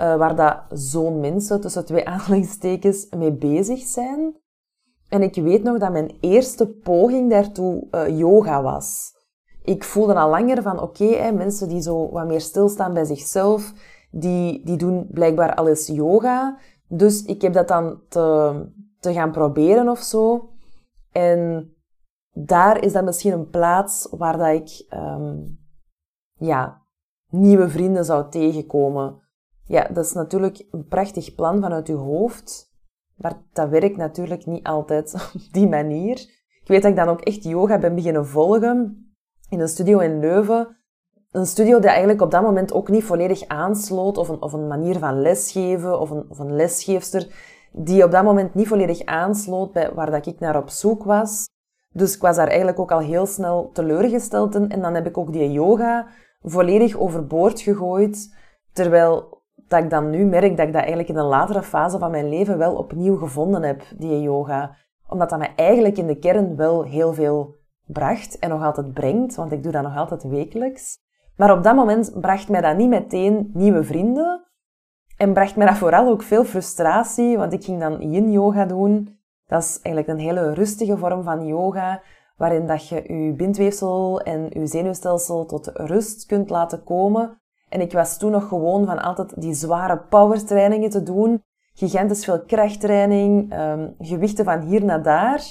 uh, 0.00 0.16
waar 0.16 0.36
dat 0.36 0.56
zo'n 0.70 1.20
mensen 1.20 1.60
tussen 1.60 1.84
twee 1.84 2.06
aanhalingstekens 2.12 3.06
mee 3.16 3.32
bezig 3.32 3.80
zijn. 3.80 4.36
En 5.08 5.22
ik 5.22 5.34
weet 5.34 5.62
nog 5.62 5.78
dat 5.78 5.92
mijn 5.92 6.16
eerste 6.20 6.68
poging 6.68 7.30
daartoe 7.30 7.86
uh, 7.90 8.18
yoga 8.18 8.62
was. 8.62 9.16
Ik 9.62 9.84
voelde 9.84 10.14
al 10.14 10.30
langer 10.30 10.62
van 10.62 10.80
oké, 10.80 11.30
mensen 11.30 11.68
die 11.68 11.82
zo 11.82 12.10
wat 12.10 12.26
meer 12.26 12.40
stilstaan 12.40 12.94
bij 12.94 13.04
zichzelf, 13.04 13.72
die, 14.10 14.64
die 14.64 14.76
doen 14.76 15.08
blijkbaar 15.10 15.54
alles 15.54 15.86
yoga. 15.86 16.58
Dus 16.88 17.22
ik 17.22 17.42
heb 17.42 17.52
dat 17.52 17.68
dan 17.68 18.00
te, 18.08 18.66
te 19.00 19.12
gaan 19.12 19.32
proberen 19.32 19.88
of 19.88 19.98
zo. 19.98 20.48
En 21.12 21.72
daar 22.44 22.84
is 22.84 22.92
dat 22.92 23.04
misschien 23.04 23.32
een 23.32 23.50
plaats 23.50 24.08
waar 24.10 24.38
dat 24.38 24.54
ik 24.54 24.86
um, 24.94 25.58
ja, 26.32 26.82
nieuwe 27.30 27.68
vrienden 27.68 28.04
zou 28.04 28.30
tegenkomen. 28.30 29.22
Ja, 29.64 29.88
dat 29.92 30.04
is 30.04 30.12
natuurlijk 30.12 30.66
een 30.70 30.86
prachtig 30.86 31.34
plan 31.34 31.60
vanuit 31.60 31.86
je 31.86 31.94
hoofd, 31.94 32.72
maar 33.14 33.42
dat 33.52 33.68
werkt 33.68 33.96
natuurlijk 33.96 34.46
niet 34.46 34.66
altijd 34.66 35.14
op 35.34 35.52
die 35.52 35.68
manier. 35.68 36.18
Ik 36.60 36.68
weet 36.74 36.82
dat 36.82 36.90
ik 36.90 36.96
dan 36.96 37.08
ook 37.08 37.20
echt 37.20 37.42
yoga 37.42 37.78
ben 37.78 37.94
beginnen 37.94 38.26
volgen 38.26 39.06
in 39.48 39.60
een 39.60 39.68
studio 39.68 39.98
in 39.98 40.20
Leuven. 40.20 40.76
Een 41.30 41.46
studio 41.46 41.78
die 41.78 41.88
eigenlijk 41.88 42.22
op 42.22 42.30
dat 42.30 42.42
moment 42.42 42.72
ook 42.72 42.88
niet 42.88 43.04
volledig 43.04 43.46
aansloot, 43.46 44.18
of 44.18 44.28
een, 44.28 44.42
of 44.42 44.52
een 44.52 44.66
manier 44.66 44.98
van 44.98 45.20
lesgeven, 45.20 46.00
of 46.00 46.10
een, 46.10 46.24
of 46.28 46.38
een 46.38 46.56
lesgeefster, 46.56 47.26
die 47.72 48.04
op 48.04 48.10
dat 48.10 48.24
moment 48.24 48.54
niet 48.54 48.68
volledig 48.68 49.04
aansloot 49.04 49.72
bij 49.72 49.94
waar 49.94 50.10
dat 50.10 50.26
ik 50.26 50.40
naar 50.40 50.56
op 50.56 50.70
zoek 50.70 51.04
was. 51.04 51.46
Dus 51.98 52.14
ik 52.14 52.20
was 52.20 52.36
daar 52.36 52.46
eigenlijk 52.46 52.78
ook 52.78 52.92
al 52.92 52.98
heel 52.98 53.26
snel 53.26 53.70
teleurgesteld 53.72 54.54
in. 54.54 54.70
En 54.70 54.80
dan 54.80 54.94
heb 54.94 55.06
ik 55.06 55.18
ook 55.18 55.32
die 55.32 55.52
yoga 55.52 56.06
volledig 56.40 56.96
overboord 56.96 57.60
gegooid. 57.60 58.36
Terwijl 58.72 59.42
dat 59.54 59.82
ik 59.82 59.90
dan 59.90 60.10
nu 60.10 60.24
merk 60.24 60.56
dat 60.56 60.66
ik 60.66 60.72
dat 60.72 60.82
eigenlijk 60.82 61.08
in 61.08 61.16
een 61.16 61.24
latere 61.24 61.62
fase 61.62 61.98
van 61.98 62.10
mijn 62.10 62.28
leven 62.28 62.58
wel 62.58 62.74
opnieuw 62.74 63.16
gevonden 63.16 63.62
heb, 63.62 63.82
die 63.96 64.20
yoga. 64.20 64.76
omdat 65.08 65.30
dat 65.30 65.38
mij 65.38 65.52
eigenlijk 65.56 65.96
in 65.96 66.06
de 66.06 66.18
kern 66.18 66.56
wel 66.56 66.84
heel 66.84 67.14
veel 67.14 67.56
bracht 67.84 68.38
en 68.38 68.48
nog 68.48 68.62
altijd 68.62 68.92
brengt, 68.92 69.34
want 69.34 69.52
ik 69.52 69.62
doe 69.62 69.72
dat 69.72 69.82
nog 69.82 69.96
altijd 69.96 70.22
wekelijks. 70.22 70.98
Maar 71.36 71.52
op 71.52 71.62
dat 71.62 71.74
moment 71.74 72.20
bracht 72.20 72.48
mij 72.48 72.60
dat 72.60 72.76
niet 72.76 72.88
meteen 72.88 73.50
nieuwe 73.54 73.84
vrienden. 73.84 74.46
En 75.16 75.32
bracht 75.32 75.56
mij 75.56 75.66
dat 75.66 75.76
vooral 75.76 76.08
ook 76.08 76.22
veel 76.22 76.44
frustratie, 76.44 77.36
want 77.36 77.52
ik 77.52 77.64
ging 77.64 77.80
dan 77.80 78.10
yin-yoga 78.10 78.64
doen. 78.64 79.17
Dat 79.48 79.62
is 79.62 79.80
eigenlijk 79.82 80.18
een 80.18 80.24
hele 80.24 80.52
rustige 80.52 80.96
vorm 80.96 81.22
van 81.22 81.46
yoga, 81.46 82.02
waarin 82.36 82.66
dat 82.66 82.88
je 82.88 83.24
je 83.24 83.32
bindweefsel 83.32 84.20
en 84.20 84.46
je 84.50 84.66
zenuwstelsel 84.66 85.46
tot 85.46 85.70
rust 85.74 86.26
kunt 86.26 86.50
laten 86.50 86.84
komen. 86.84 87.40
En 87.68 87.80
ik 87.80 87.92
was 87.92 88.18
toen 88.18 88.30
nog 88.30 88.48
gewoon 88.48 88.86
van 88.86 88.98
altijd 88.98 89.40
die 89.40 89.54
zware 89.54 89.98
powertrainingen 89.98 90.90
te 90.90 91.02
doen. 91.02 91.42
Gigantisch 91.74 92.24
veel 92.24 92.40
krachttraining, 92.40 93.54
um, 93.54 93.94
gewichten 93.98 94.44
van 94.44 94.60
hier 94.60 94.84
naar 94.84 95.02
daar. 95.02 95.42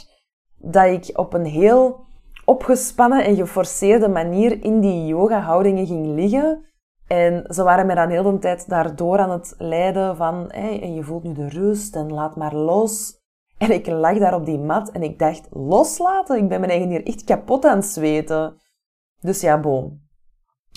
Dat 0.58 0.86
ik 0.86 1.12
op 1.14 1.34
een 1.34 1.46
heel 1.46 2.00
opgespannen 2.46 3.26
en 3.26 3.36
geforceerde 3.36 4.08
manier 4.08 4.64
in 4.64 4.80
die 4.80 5.06
yoga-houdingen 5.06 5.88
ging 5.88 6.06
liggen. 6.06 6.66
En 7.08 7.46
ze 7.48 7.64
waren 7.64 7.86
mij 7.86 7.96
dan 7.96 8.10
heel 8.10 8.32
de 8.32 8.40
tijd 8.40 8.70
daardoor 8.70 9.20
aan 9.20 9.32
het 9.32 9.56
leiden 9.58 10.16
van, 10.16 10.46
hey, 10.48 10.82
en 10.82 10.94
je 10.94 11.04
voelt 11.04 11.24
nu 11.24 11.34
de 11.34 11.50
rust 11.50 11.96
en 11.96 12.14
laat 12.14 12.36
maar 12.36 12.56
los. 12.56 13.26
En 13.58 13.72
ik 13.72 13.88
lag 13.88 14.18
daar 14.18 14.36
op 14.36 14.46
die 14.46 14.60
mat 14.60 14.92
en 14.92 15.04
ik 15.04 15.20
dacht, 15.20 15.48
loslaten? 15.52 16.38
Ik 16.38 16.48
ben 16.48 16.60
mijn 16.60 16.72
eigen 16.72 16.90
hier 16.90 17.06
echt 17.06 17.24
kapot 17.24 17.66
aan 17.66 17.78
het 17.78 17.86
zweten. 17.86 18.58
Dus 19.20 19.42
ja, 19.42 19.60
boom. 19.60 20.06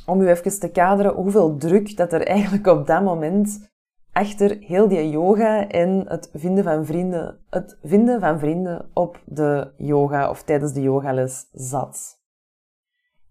Om 0.07 0.21
u 0.21 0.29
even 0.29 0.61
te 0.61 0.71
kaderen 0.71 1.15
hoeveel 1.15 1.57
druk 1.57 1.97
dat 1.97 2.13
er 2.13 2.27
eigenlijk 2.27 2.67
op 2.67 2.87
dat 2.87 3.03
moment 3.03 3.71
achter 4.13 4.57
heel 4.61 4.89
die 4.89 5.11
yoga 5.11 5.69
en 5.69 6.05
het 6.09 6.31
vinden 6.33 6.65
van 6.65 6.87
vrienden, 6.87 7.41
het 7.51 7.79
vinden 7.83 8.21
van 8.21 8.39
vrienden 8.39 8.91
op 8.93 9.23
de 9.25 9.73
yoga 9.77 10.31
of 10.31 10.43
tijdens 10.43 10.73
de 10.73 10.83
yogales 10.83 11.49
zat. 11.53 12.19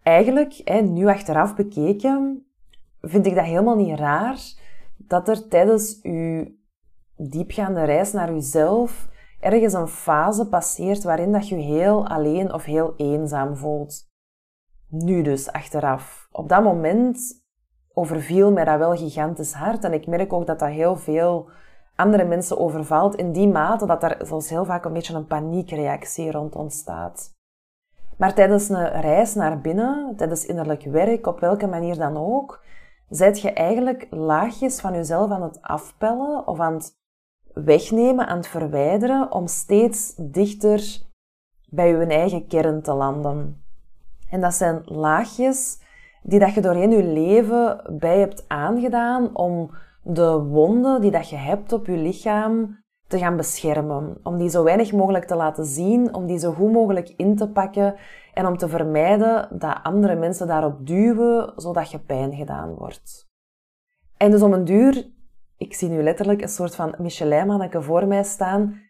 Eigenlijk, 0.03 0.81
nu 0.81 1.07
achteraf 1.07 1.55
bekeken, 1.55 2.45
vind 3.01 3.25
ik 3.25 3.35
dat 3.35 3.45
helemaal 3.45 3.75
niet 3.75 3.99
raar 3.99 4.39
dat 4.97 5.27
er 5.27 5.47
tijdens 5.47 5.99
uw 6.01 6.47
diepgaande 7.15 7.83
reis 7.83 8.11
naar 8.11 8.33
uzelf 8.33 9.08
ergens 9.39 9.73
een 9.73 9.87
fase 9.87 10.47
passeert 10.47 11.03
waarin 11.03 11.31
dat 11.31 11.47
je 11.47 11.55
heel 11.55 12.07
alleen 12.07 12.53
of 12.53 12.63
heel 12.63 12.93
eenzaam 12.97 13.55
voelt. 13.55 14.07
Nu 14.87 15.21
dus, 15.21 15.51
achteraf. 15.51 16.27
Op 16.31 16.49
dat 16.49 16.63
moment 16.63 17.43
overviel 17.93 18.51
mij 18.51 18.65
dat 18.65 18.77
wel 18.77 18.95
gigantisch 18.95 19.53
hard. 19.53 19.83
En 19.83 19.93
ik 19.93 20.07
merk 20.07 20.33
ook 20.33 20.47
dat 20.47 20.59
dat 20.59 20.69
heel 20.69 20.95
veel 20.95 21.49
andere 21.95 22.25
mensen 22.25 22.59
overvalt 22.59 23.15
in 23.15 23.31
die 23.31 23.47
mate 23.47 23.85
dat 23.85 24.03
er 24.03 24.17
zoals 24.25 24.49
heel 24.49 24.65
vaak 24.65 24.85
een 24.85 24.93
beetje 24.93 25.13
een 25.13 25.27
paniekreactie 25.27 26.31
rond 26.31 26.55
ontstaat. 26.55 27.37
Maar 28.17 28.33
tijdens 28.33 28.69
een 28.69 29.01
reis 29.01 29.35
naar 29.35 29.61
binnen, 29.61 30.15
tijdens 30.15 30.45
innerlijk 30.45 30.83
werk, 30.83 31.27
op 31.27 31.39
welke 31.39 31.67
manier 31.67 31.97
dan 31.97 32.17
ook, 32.17 32.63
zijt 33.09 33.41
je 33.41 33.53
eigenlijk 33.53 34.07
laagjes 34.09 34.79
van 34.79 34.93
jezelf 34.93 35.31
aan 35.31 35.43
het 35.43 35.61
afpellen 35.61 36.47
of 36.47 36.59
aan 36.59 36.73
het 36.73 36.98
wegnemen, 37.63 38.27
aan 38.27 38.37
het 38.37 38.47
verwijderen 38.47 39.31
om 39.31 39.47
steeds 39.47 40.13
dichter 40.17 41.01
bij 41.69 41.89
je 41.89 42.05
eigen 42.05 42.47
kern 42.47 42.81
te 42.81 42.93
landen. 42.93 43.63
En 44.29 44.41
dat 44.41 44.53
zijn 44.53 44.81
laagjes 44.85 45.81
die 46.23 46.39
dat 46.39 46.53
je 46.53 46.61
doorheen 46.61 46.91
je 46.91 47.03
leven 47.03 47.81
bij 47.99 48.19
hebt 48.19 48.45
aangedaan 48.47 49.35
om 49.35 49.71
de 50.03 50.39
wonden 50.39 51.01
die 51.01 51.11
dat 51.11 51.29
je 51.29 51.35
hebt 51.35 51.73
op 51.73 51.85
je 51.85 51.97
lichaam 51.97 52.77
te 53.07 53.17
gaan 53.17 53.37
beschermen. 53.37 54.17
Om 54.23 54.37
die 54.37 54.49
zo 54.49 54.63
weinig 54.63 54.91
mogelijk 54.91 55.25
te 55.25 55.35
laten 55.35 55.65
zien, 55.65 56.13
om 56.13 56.25
die 56.25 56.39
zo 56.39 56.51
goed 56.51 56.71
mogelijk 56.71 57.13
in 57.17 57.35
te 57.35 57.49
pakken 57.49 57.95
en 58.33 58.45
om 58.45 58.57
te 58.57 58.67
vermijden 58.67 59.47
dat 59.59 59.79
andere 59.83 60.15
mensen 60.15 60.47
daarop 60.47 60.87
duwen, 60.87 61.53
zodat 61.55 61.91
je 61.91 61.99
pijn 61.99 62.33
gedaan 62.35 62.73
wordt. 62.75 63.27
En 64.17 64.31
dus 64.31 64.41
om 64.41 64.53
een 64.53 64.65
duur, 64.65 65.07
ik 65.59 65.73
zie 65.73 65.89
nu 65.89 66.03
letterlijk 66.03 66.41
een 66.41 66.49
soort 66.49 66.75
van 66.75 66.95
Michelin-manneke 66.97 67.81
voor 67.81 68.07
mij 68.07 68.23
staan, 68.23 68.81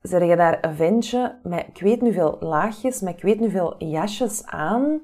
zeg 0.00 0.24
je 0.24 0.36
daar 0.36 0.58
een 0.64 0.74
ventje 0.74 1.38
met 1.42 1.66
ik 1.68 1.80
weet 1.80 2.00
nu 2.00 2.12
veel 2.12 2.36
laagjes, 2.40 3.00
met 3.00 3.16
ik 3.16 3.22
weet 3.22 3.40
nu 3.40 3.50
veel 3.50 3.84
jasjes 3.84 4.46
aan, 4.46 5.00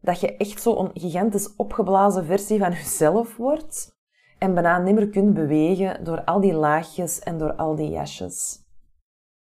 dat 0.00 0.20
je 0.20 0.36
echt 0.36 0.62
zo'n 0.62 0.90
gigantisch 0.94 1.56
opgeblazen 1.56 2.24
versie 2.24 2.58
van 2.58 2.70
jezelf 2.72 3.36
wordt 3.36 3.94
en 4.38 4.54
bijna 4.54 4.78
nimmer 4.78 5.08
kunt 5.08 5.34
bewegen 5.34 6.04
door 6.04 6.24
al 6.24 6.40
die 6.40 6.54
laagjes 6.54 7.18
en 7.18 7.38
door 7.38 7.54
al 7.54 7.74
die 7.74 7.90
jasjes. 7.90 8.64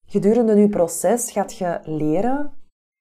Gedurende 0.07 0.55
je 0.55 0.69
proces 0.69 1.31
gaat 1.31 1.57
je 1.57 1.81
leren 1.83 2.53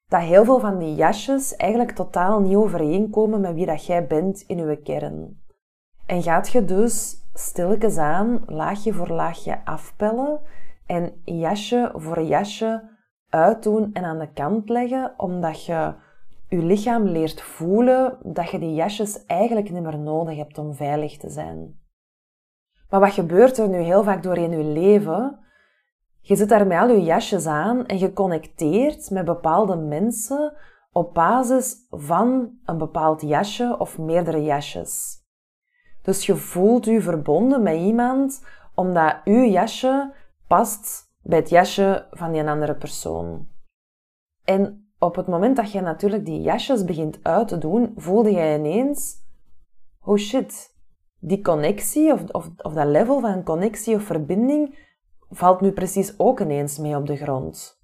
dat 0.07 0.21
heel 0.21 0.45
veel 0.45 0.59
van 0.59 0.77
die 0.77 0.95
jasjes 0.95 1.55
eigenlijk 1.55 1.91
totaal 1.91 2.39
niet 2.39 2.55
overeenkomen 2.55 3.41
met 3.41 3.53
wie 3.53 3.65
dat 3.65 3.85
jij 3.85 4.07
bent 4.07 4.43
in 4.47 4.57
je 4.57 4.81
kern. 4.81 5.41
En 6.05 6.23
gaat 6.23 6.49
je 6.49 6.65
dus 6.65 7.22
stilletjes 7.33 7.97
aan, 7.97 8.43
laagje 8.45 8.93
voor 8.93 9.09
laagje 9.09 9.65
afpellen 9.65 10.41
en 10.85 11.21
jasje 11.23 11.91
voor 11.95 12.21
jasje 12.21 12.91
uitdoen 13.29 13.89
en 13.93 14.03
aan 14.03 14.19
de 14.19 14.31
kant 14.33 14.69
leggen, 14.69 15.13
omdat 15.17 15.65
je 15.65 15.93
je 16.49 16.57
lichaam 16.57 17.03
leert 17.03 17.41
voelen 17.41 18.17
dat 18.23 18.49
je 18.49 18.59
die 18.59 18.73
jasjes 18.73 19.25
eigenlijk 19.25 19.69
niet 19.69 19.83
meer 19.83 19.99
nodig 19.99 20.37
hebt 20.37 20.57
om 20.57 20.73
veilig 20.73 21.17
te 21.17 21.29
zijn. 21.29 21.81
Maar 22.89 22.99
wat 22.99 23.11
gebeurt 23.13 23.57
er 23.57 23.69
nu 23.69 23.77
heel 23.77 24.03
vaak 24.03 24.23
doorheen 24.23 24.51
je 24.51 24.63
leven? 24.63 25.39
Je 26.19 26.35
zit 26.35 26.49
daar 26.49 26.67
met 26.67 26.77
al 26.77 26.89
je 26.89 27.03
jasjes 27.03 27.45
aan 27.45 27.85
en 27.85 27.97
je 27.97 28.13
connecteert 28.13 29.09
met 29.09 29.25
bepaalde 29.25 29.75
mensen 29.75 30.53
op 30.91 31.13
basis 31.13 31.75
van 31.89 32.51
een 32.65 32.77
bepaald 32.77 33.21
jasje 33.21 33.75
of 33.79 33.97
meerdere 33.97 34.43
jasjes. 34.43 35.22
Dus 36.03 36.25
je 36.25 36.35
voelt 36.35 36.85
je 36.85 37.01
verbonden 37.01 37.63
met 37.63 37.75
iemand 37.75 38.45
omdat 38.75 39.15
uw 39.23 39.43
jasje 39.43 40.13
past 40.47 41.11
bij 41.21 41.37
het 41.37 41.49
jasje 41.49 42.07
van 42.11 42.31
die 42.31 42.43
andere 42.43 42.75
persoon. 42.75 43.47
En 44.43 44.87
op 44.99 45.15
het 45.15 45.27
moment 45.27 45.55
dat 45.55 45.71
je 45.71 45.81
natuurlijk 45.81 46.25
die 46.25 46.41
jasjes 46.41 46.85
begint 46.85 47.19
uit 47.21 47.47
te 47.47 47.57
doen, 47.57 47.93
voelde 47.95 48.31
jij 48.31 48.57
ineens, 48.57 49.15
oh 50.01 50.17
shit, 50.17 50.75
die 51.19 51.41
connectie 51.41 52.13
of, 52.13 52.23
of, 52.31 52.49
of 52.57 52.73
dat 52.73 52.87
level 52.87 53.19
van 53.19 53.43
connectie 53.43 53.95
of 53.95 54.03
verbinding 54.03 54.77
valt 55.29 55.61
nu 55.61 55.71
precies 55.71 56.19
ook 56.19 56.39
ineens 56.39 56.77
mee 56.77 56.95
op 56.95 57.07
de 57.07 57.15
grond. 57.15 57.81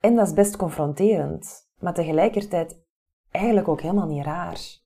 En 0.00 0.14
dat 0.14 0.26
is 0.26 0.34
best 0.34 0.56
confronterend, 0.56 1.70
maar 1.78 1.94
tegelijkertijd 1.94 2.84
eigenlijk 3.30 3.68
ook 3.68 3.80
helemaal 3.80 4.06
niet 4.06 4.24
raar. 4.24 4.78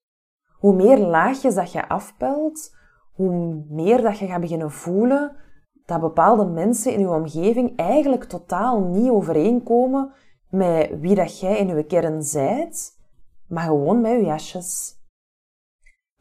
Hoe 0.65 0.75
meer 0.75 0.99
laagjes 0.99 1.55
dat 1.55 1.73
je 1.73 1.89
afpelt, 1.89 2.77
hoe 3.15 3.65
meer 3.69 4.03
dat 4.03 4.19
je 4.19 4.27
gaat 4.27 4.41
beginnen 4.41 4.71
voelen 4.71 5.37
dat 5.87 6.01
bepaalde 6.01 6.45
mensen 6.45 6.93
in 6.93 7.01
je 7.01 7.09
omgeving 7.09 7.77
eigenlijk 7.77 8.25
totaal 8.25 8.81
niet 8.81 9.11
overeenkomen 9.11 10.13
met 10.49 11.01
wie 11.01 11.15
dat 11.15 11.41
jij 11.41 11.59
in 11.59 11.77
je 11.77 11.85
kern 11.85 12.23
zijt, 12.23 12.99
maar 13.49 13.65
gewoon 13.65 14.01
met 14.01 14.13
je 14.13 14.25
jasjes. 14.25 14.97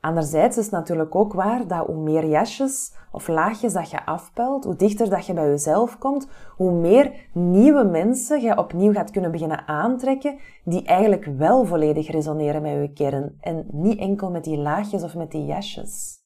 Anderzijds 0.05 0.57
is 0.57 0.63
het 0.63 0.73
natuurlijk 0.73 1.15
ook 1.15 1.33
waar 1.33 1.67
dat 1.67 1.85
hoe 1.85 1.97
meer 1.97 2.25
jasjes 2.25 2.93
of 3.11 3.27
laagjes 3.27 3.73
dat 3.73 3.89
je 3.89 4.05
afpelt, 4.05 4.63
hoe 4.63 4.75
dichter 4.75 5.09
dat 5.09 5.25
je 5.25 5.33
bij 5.33 5.47
jezelf 5.47 5.97
komt, 5.97 6.27
hoe 6.55 6.71
meer 6.71 7.29
nieuwe 7.33 7.83
mensen 7.83 8.41
je 8.41 8.57
opnieuw 8.57 8.93
gaat 8.93 9.11
kunnen 9.11 9.31
beginnen 9.31 9.67
aantrekken 9.67 10.37
die 10.63 10.85
eigenlijk 10.85 11.25
wel 11.25 11.65
volledig 11.65 12.11
resoneren 12.11 12.61
met 12.61 12.71
je 12.71 12.93
kern 12.93 13.37
en 13.39 13.65
niet 13.71 13.99
enkel 13.99 14.31
met 14.31 14.43
die 14.43 14.57
laagjes 14.57 15.03
of 15.03 15.15
met 15.15 15.31
die 15.31 15.45
jasjes. 15.45 16.21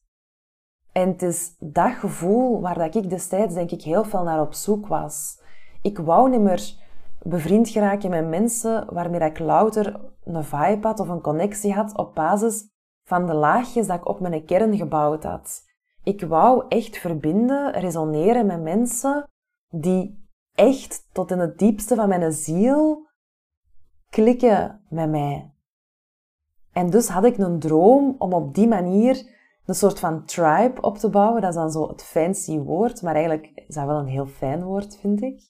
En 0.91 1.07
het 1.07 1.21
is 1.21 1.55
dat 1.59 1.91
gevoel 1.91 2.61
waar 2.61 2.77
dat 2.77 2.95
ik 2.95 3.09
destijds 3.09 3.53
denk 3.53 3.71
ik 3.71 3.81
heel 3.81 4.03
veel 4.03 4.23
naar 4.23 4.41
op 4.41 4.53
zoek 4.53 4.87
was. 4.87 5.41
Ik 5.81 5.97
wou 5.97 6.29
niet 6.29 6.41
meer 6.41 6.73
bevriend 7.21 7.69
geraken 7.69 8.09
met 8.09 8.27
mensen 8.27 8.93
waarmee 8.93 9.19
ik 9.19 9.39
louter 9.39 9.99
een 10.23 10.43
vibe 10.43 10.87
had 10.87 10.99
of 10.99 11.07
een 11.07 11.21
connectie 11.21 11.73
had 11.73 11.97
op 11.97 12.15
basis 12.15 12.75
van 13.07 13.25
de 13.25 13.33
laagjes 13.33 13.87
dat 13.87 13.97
ik 13.97 14.07
op 14.07 14.19
mijn 14.19 14.45
kern 14.45 14.77
gebouwd 14.77 15.23
had. 15.23 15.65
Ik 16.03 16.21
wou 16.21 16.65
echt 16.69 16.97
verbinden, 16.97 17.71
resoneren 17.71 18.45
met 18.45 18.61
mensen 18.61 19.29
die 19.69 20.29
echt 20.53 21.09
tot 21.11 21.31
in 21.31 21.39
het 21.39 21.57
diepste 21.57 21.95
van 21.95 22.09
mijn 22.09 22.31
ziel 22.31 23.07
klikken 24.09 24.81
met 24.89 25.09
mij. 25.09 25.53
En 26.71 26.89
dus 26.89 27.07
had 27.07 27.23
ik 27.23 27.37
een 27.37 27.59
droom 27.59 28.15
om 28.17 28.33
op 28.33 28.53
die 28.53 28.67
manier 28.67 29.35
een 29.65 29.75
soort 29.75 29.99
van 29.99 30.25
tribe 30.25 30.81
op 30.81 30.97
te 30.97 31.09
bouwen. 31.09 31.41
Dat 31.41 31.49
is 31.49 31.55
dan 31.55 31.71
zo 31.71 31.87
het 31.87 32.03
fancy 32.03 32.57
woord, 32.57 33.01
maar 33.01 33.13
eigenlijk 33.13 33.51
is 33.67 33.75
dat 33.75 33.85
wel 33.85 33.99
een 33.99 34.07
heel 34.07 34.27
fijn 34.27 34.63
woord, 34.63 34.97
vind 34.97 35.21
ik. 35.21 35.41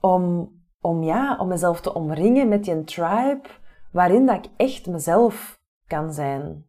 Om 0.00 0.50
om, 0.82 1.02
ja, 1.02 1.36
om 1.38 1.48
mezelf 1.48 1.80
te 1.80 1.94
omringen 1.94 2.48
met 2.48 2.64
die 2.64 2.84
tribe 2.84 3.48
waarin 3.90 4.26
dat 4.26 4.44
ik 4.44 4.50
echt 4.56 4.86
mezelf 4.86 5.60
kan 5.92 6.12
zijn. 6.12 6.66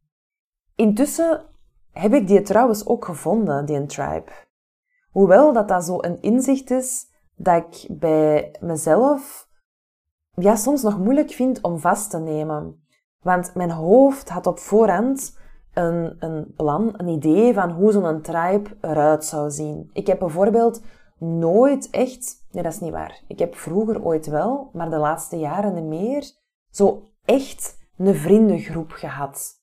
Intussen 0.75 1.41
heb 1.91 2.13
ik 2.13 2.27
die 2.27 2.41
trouwens 2.41 2.85
ook 2.85 3.05
gevonden, 3.05 3.65
die 3.65 3.85
tribe. 3.85 4.31
Hoewel 5.11 5.53
dat 5.53 5.67
dat 5.67 5.85
zo 5.85 5.97
een 6.01 6.21
inzicht 6.21 6.71
is 6.71 7.05
dat 7.35 7.63
ik 7.65 7.99
bij 7.99 8.55
mezelf 8.59 9.47
ja, 10.35 10.55
soms 10.55 10.81
nog 10.81 10.97
moeilijk 10.97 11.31
vind 11.31 11.61
om 11.61 11.79
vast 11.79 12.09
te 12.09 12.19
nemen. 12.19 12.85
Want 13.21 13.55
mijn 13.55 13.71
hoofd 13.71 14.29
had 14.29 14.47
op 14.47 14.59
voorhand 14.59 15.39
een, 15.73 16.15
een 16.19 16.53
plan, 16.55 16.93
een 16.97 17.07
idee 17.07 17.53
van 17.53 17.71
hoe 17.71 17.91
zo'n 17.91 18.21
tribe 18.21 18.69
eruit 18.81 19.25
zou 19.25 19.51
zien. 19.51 19.89
Ik 19.93 20.07
heb 20.07 20.19
bijvoorbeeld 20.19 20.81
nooit 21.19 21.89
echt, 21.89 22.45
nee 22.51 22.63
dat 22.63 22.73
is 22.73 22.79
niet 22.79 22.91
waar, 22.91 23.21
ik 23.27 23.39
heb 23.39 23.55
vroeger 23.55 24.03
ooit 24.03 24.25
wel, 24.27 24.69
maar 24.73 24.89
de 24.89 24.97
laatste 24.97 25.37
jaren 25.37 25.73
niet 25.73 25.83
meer, 25.83 26.31
zo 26.69 27.03
echt 27.25 27.82
een 27.97 28.15
vriendengroep 28.15 28.91
gehad. 28.91 29.61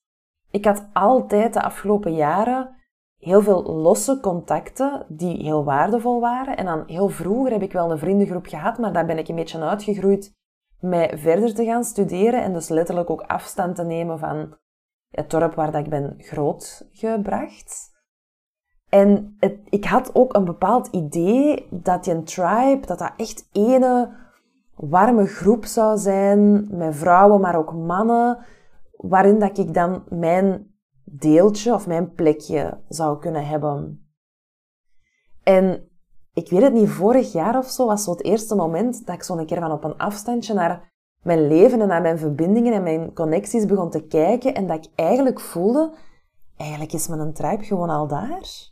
Ik 0.50 0.64
had 0.64 0.88
altijd 0.92 1.52
de 1.52 1.62
afgelopen 1.62 2.14
jaren 2.14 2.74
heel 3.18 3.42
veel 3.42 3.62
losse 3.62 4.20
contacten 4.20 5.06
die 5.08 5.42
heel 5.42 5.64
waardevol 5.64 6.20
waren. 6.20 6.56
En 6.56 6.64
dan 6.64 6.82
heel 6.86 7.08
vroeger 7.08 7.52
heb 7.52 7.62
ik 7.62 7.72
wel 7.72 7.90
een 7.90 7.98
vriendengroep 7.98 8.46
gehad, 8.46 8.78
maar 8.78 8.92
daar 8.92 9.06
ben 9.06 9.18
ik 9.18 9.28
een 9.28 9.34
beetje 9.34 9.60
uitgegroeid 9.60 10.38
met 10.80 11.20
verder 11.20 11.54
te 11.54 11.64
gaan 11.64 11.84
studeren 11.84 12.42
en 12.42 12.52
dus 12.52 12.68
letterlijk 12.68 13.10
ook 13.10 13.22
afstand 13.22 13.76
te 13.76 13.84
nemen 13.84 14.18
van 14.18 14.56
het 15.10 15.30
dorp 15.30 15.54
waar 15.54 15.72
dat 15.72 15.84
ik 15.84 15.90
ben 15.90 16.14
grootgebracht. 16.18 17.88
En 18.88 19.36
ik 19.68 19.84
had 19.84 20.14
ook 20.14 20.34
een 20.34 20.44
bepaald 20.44 20.86
idee 20.86 21.66
dat 21.70 22.04
die 22.04 22.14
een 22.14 22.24
tribe, 22.24 22.86
dat 22.86 22.98
dat 22.98 23.12
echt 23.16 23.48
ene 23.52 24.18
warme 24.80 25.26
groep 25.26 25.64
zou 25.64 25.98
zijn, 25.98 26.68
met 26.76 26.96
vrouwen, 26.96 27.40
maar 27.40 27.56
ook 27.56 27.72
mannen, 27.72 28.38
waarin 28.96 29.38
dat 29.38 29.58
ik 29.58 29.74
dan 29.74 30.04
mijn 30.08 30.74
deeltje 31.04 31.74
of 31.74 31.86
mijn 31.86 32.12
plekje 32.12 32.80
zou 32.88 33.18
kunnen 33.18 33.46
hebben. 33.46 34.04
En 35.42 35.88
ik 36.32 36.50
weet 36.50 36.62
het 36.62 36.72
niet, 36.72 36.88
vorig 36.88 37.32
jaar 37.32 37.58
of 37.58 37.66
zo 37.66 37.86
was 37.86 38.04
zo 38.04 38.10
het 38.10 38.24
eerste 38.24 38.54
moment 38.54 39.06
dat 39.06 39.14
ik 39.14 39.22
zo'n 39.22 39.46
keer 39.46 39.60
van 39.60 39.72
op 39.72 39.84
een 39.84 39.96
afstandje 39.96 40.54
naar 40.54 40.92
mijn 41.22 41.48
leven 41.48 41.80
en 41.80 41.88
naar 41.88 42.02
mijn 42.02 42.18
verbindingen 42.18 42.72
en 42.72 42.82
mijn 42.82 43.14
connecties 43.14 43.66
begon 43.66 43.90
te 43.90 44.06
kijken 44.06 44.54
en 44.54 44.66
dat 44.66 44.84
ik 44.84 44.92
eigenlijk 44.94 45.40
voelde, 45.40 45.94
eigenlijk 46.56 46.92
is 46.92 47.08
mijn 47.08 47.32
tribe 47.32 47.64
gewoon 47.64 47.90
al 47.90 48.06
daar. 48.06 48.68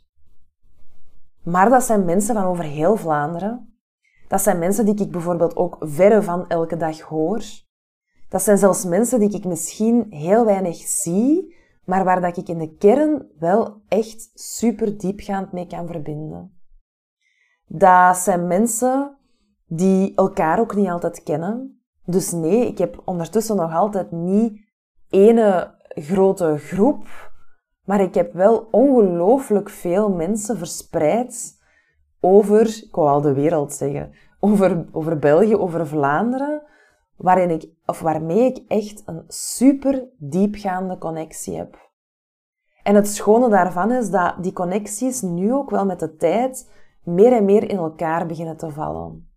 Maar 1.43 1.69
dat 1.69 1.83
zijn 1.83 2.05
mensen 2.05 2.35
van 2.35 2.43
over 2.43 2.63
heel 2.63 2.95
Vlaanderen. 2.95 3.78
Dat 4.29 4.41
zijn 4.41 4.59
mensen 4.59 4.85
die 4.85 5.01
ik 5.01 5.11
bijvoorbeeld 5.11 5.55
ook 5.55 5.77
verre 5.79 6.21
van 6.21 6.47
elke 6.47 6.77
dag 6.77 6.99
hoor. 6.99 7.43
Dat 8.29 8.41
zijn 8.41 8.57
zelfs 8.57 8.85
mensen 8.85 9.19
die 9.19 9.33
ik 9.33 9.45
misschien 9.45 10.05
heel 10.09 10.45
weinig 10.45 10.77
zie, 10.77 11.55
maar 11.85 12.03
waar 12.03 12.21
dat 12.21 12.37
ik 12.37 12.47
in 12.47 12.57
de 12.57 12.75
kern 12.75 13.27
wel 13.39 13.81
echt 13.87 14.31
super 14.33 14.97
diepgaand 14.97 15.51
mee 15.51 15.67
kan 15.67 15.87
verbinden. 15.87 16.61
Dat 17.67 18.17
zijn 18.17 18.47
mensen 18.47 19.17
die 19.67 20.15
elkaar 20.15 20.59
ook 20.59 20.75
niet 20.75 20.89
altijd 20.89 21.23
kennen. 21.23 21.81
Dus 22.05 22.31
nee, 22.31 22.67
ik 22.67 22.77
heb 22.77 23.01
ondertussen 23.05 23.55
nog 23.55 23.73
altijd 23.73 24.11
niet 24.11 24.65
ene 25.09 25.75
grote 25.87 26.57
groep, 26.57 27.31
maar 27.85 28.01
ik 28.01 28.13
heb 28.13 28.33
wel 28.33 28.67
ongelooflijk 28.71 29.69
veel 29.69 30.09
mensen 30.09 30.57
verspreid 30.57 31.58
over, 32.21 32.67
ik 32.67 32.95
wou 32.95 33.09
al 33.09 33.21
de 33.21 33.33
wereld 33.33 33.73
zeggen, 33.73 34.11
over, 34.39 34.85
over 34.91 35.19
België, 35.19 35.55
over 35.55 35.87
Vlaanderen, 35.87 36.61
waarin 37.15 37.49
ik, 37.49 37.69
of 37.85 37.99
waarmee 37.99 38.45
ik 38.45 38.63
echt 38.67 39.03
een 39.05 39.23
super 39.27 40.07
diepgaande 40.17 40.97
connectie 40.97 41.57
heb. 41.57 41.87
En 42.83 42.95
het 42.95 43.07
schone 43.07 43.49
daarvan 43.49 43.91
is 43.91 44.09
dat 44.09 44.35
die 44.41 44.53
connecties 44.53 45.21
nu 45.21 45.53
ook 45.53 45.69
wel 45.69 45.85
met 45.85 45.99
de 45.99 46.15
tijd 46.15 46.71
meer 47.03 47.31
en 47.33 47.45
meer 47.45 47.69
in 47.69 47.77
elkaar 47.77 48.25
beginnen 48.25 48.57
te 48.57 48.69
vallen. 48.69 49.27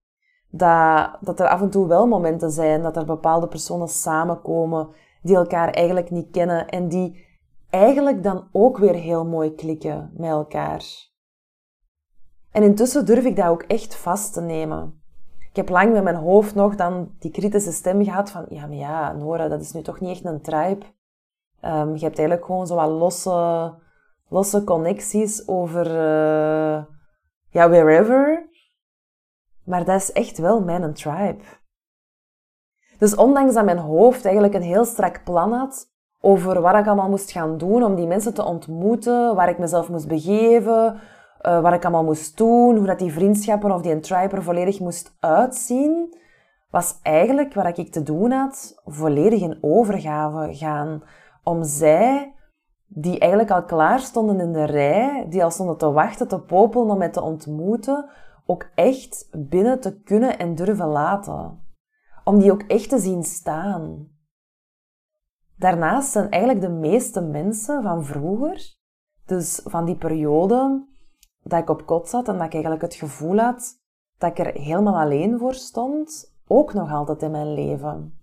Dat, 0.51 1.17
dat 1.21 1.41
er 1.41 1.49
af 1.49 1.61
en 1.61 1.71
toe 1.71 1.87
wel 1.87 2.07
momenten 2.07 2.51
zijn 2.51 2.83
dat 2.83 2.97
er 2.97 3.05
bepaalde 3.05 3.49
personen 3.49 3.89
samenkomen 3.89 4.89
die 5.23 5.37
elkaar 5.37 5.71
eigenlijk 5.71 6.11
niet 6.11 6.31
kennen 6.31 6.69
en 6.69 6.89
die 6.89 7.27
eigenlijk 7.71 8.23
dan 8.23 8.49
ook 8.53 8.79
weer 8.79 8.95
heel 8.95 9.27
mooi 9.27 9.55
klikken 9.55 10.11
met 10.17 10.31
elkaar. 10.31 11.11
En 12.53 12.63
intussen 12.63 13.07
durf 13.07 13.25
ik 13.25 13.37
dat 13.37 13.47
ook 13.47 13.63
echt 13.63 13.97
vast 13.97 14.33
te 14.33 14.41
nemen. 14.41 15.03
Ik 15.51 15.57
heb 15.57 15.69
lang 15.69 15.93
met 15.93 16.03
mijn 16.03 16.17
hoofd 16.17 16.55
nog 16.55 16.75
dan 16.75 17.11
die 17.19 17.31
kritische 17.31 17.73
stem 17.73 18.05
gehad 18.05 18.31
van, 18.31 18.47
ja, 18.49 18.67
maar 18.67 18.77
ja, 18.77 19.13
Nora, 19.13 19.49
dat 19.49 19.61
is 19.61 19.73
nu 19.73 19.83
toch 19.83 20.01
niet 20.01 20.11
echt 20.11 20.25
een 20.25 20.41
tribe. 20.41 20.87
Um, 21.65 21.95
je 21.95 22.05
hebt 22.05 22.19
eigenlijk 22.19 22.45
gewoon 22.45 22.67
zo 22.67 22.75
wat 22.75 22.89
losse, 22.89 23.75
losse 24.29 24.65
connecties 24.65 25.49
over, 25.49 25.87
uh, 25.87 26.85
ja, 27.51 27.69
wherever. 27.69 28.49
Maar 29.65 29.85
dat 29.85 30.01
is 30.01 30.13
echt 30.13 30.39
wel 30.39 30.61
mijn 30.61 30.95
tribe. 30.95 31.43
Dus 32.99 33.15
ondanks 33.15 33.55
dat 33.55 33.65
mijn 33.65 33.79
hoofd 33.79 34.25
eigenlijk 34.25 34.55
een 34.55 34.63
heel 34.63 34.85
strak 34.85 35.25
plan 35.25 35.53
had 35.53 35.91
over 36.21 36.61
wat 36.61 36.75
ik 36.75 36.87
allemaal 36.87 37.09
moest 37.09 37.31
gaan 37.31 37.59
doen 37.59 37.85
om 37.85 37.95
die 37.95 38.07
mensen 38.07 38.35
te 38.35 38.45
ontmoeten, 38.45 39.35
waar 39.35 39.49
ik 39.49 39.59
mezelf 39.59 39.89
moest 39.89 40.09
begeven, 40.09 41.01
uh, 41.43 41.61
wat 41.61 41.73
ik 41.73 41.83
allemaal 41.83 42.05
moest 42.05 42.37
doen, 42.37 42.77
hoe 42.77 42.87
dat 42.87 42.99
die 42.99 43.13
vriendschappen 43.13 43.73
of 43.73 43.83
die 43.83 44.01
tribe 44.01 44.37
er 44.37 44.43
volledig 44.43 44.81
moest 44.81 45.17
uitzien, 45.21 46.17
was 46.71 46.99
eigenlijk 47.03 47.55
wat 47.55 47.79
ik 47.79 47.93
te 47.93 48.03
doen 48.03 48.31
had, 48.31 48.81
volledig 48.85 49.41
in 49.41 49.59
overgave 49.61 50.55
gaan. 50.55 51.03
Om 51.45 51.65
zij, 51.65 52.35
die 52.87 53.19
eigenlijk 53.19 53.51
al 53.51 53.65
klaar 53.65 54.01
stonden 54.01 54.41
in 54.41 54.53
de 54.53 54.65
rij, 54.65 55.27
die 55.29 55.45
al 55.45 55.51
stonden 55.51 55.77
te 55.77 55.93
wachten, 55.93 56.29
te 56.29 56.41
popelen 56.41 56.91
om 56.91 56.99
mij 56.99 57.09
te 57.09 57.23
ontmoeten, 57.23 58.11
ook 58.47 58.71
echt 58.75 59.29
binnen 59.33 59.81
te 59.81 60.01
kunnen 60.01 60.39
en 60.39 60.55
durven 60.55 60.87
laten. 60.87 61.61
Om 62.25 62.39
die 62.39 62.53
ook 62.53 62.63
echt 62.63 62.89
te 62.89 62.99
zien 62.99 63.23
staan. 63.23 64.09
Daarnaast 65.57 66.11
zijn 66.11 66.31
eigenlijk 66.31 66.65
de 66.65 66.73
meeste 66.73 67.21
mensen 67.21 67.83
van 67.83 68.05
vroeger, 68.05 68.77
dus 69.27 69.61
van 69.65 69.85
die 69.85 69.97
periode 69.97 70.87
dat 71.43 71.61
ik 71.61 71.71
op 71.71 71.87
kot 71.87 72.09
zat 72.09 72.29
en 72.29 72.37
dat 72.37 72.47
ik 72.47 72.53
eigenlijk 72.53 72.83
het 72.83 72.95
gevoel 72.95 73.39
had 73.39 73.81
dat 74.23 74.39
ik 74.39 74.47
er 74.47 74.61
helemaal 74.61 75.01
alleen 75.01 75.39
voor 75.39 75.55
stond, 75.55 76.35
ook 76.47 76.75
nog 76.75 76.93
altijd 76.93 77.23
in 77.23 77.31
mijn 77.31 77.55
leven. 77.55 78.19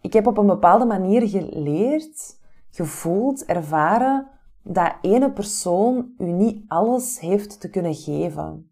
Ik 0.00 0.12
heb 0.12 0.26
op 0.26 0.38
een 0.38 0.46
bepaalde 0.46 0.84
manier 0.84 1.28
geleerd, 1.28 2.38
gevoeld, 2.70 3.44
ervaren 3.44 4.28
dat 4.62 4.94
ene 5.00 5.32
persoon 5.32 6.14
u 6.18 6.24
niet 6.24 6.64
alles 6.68 7.20
heeft 7.20 7.60
te 7.60 7.70
kunnen 7.70 7.94
geven. 7.94 8.70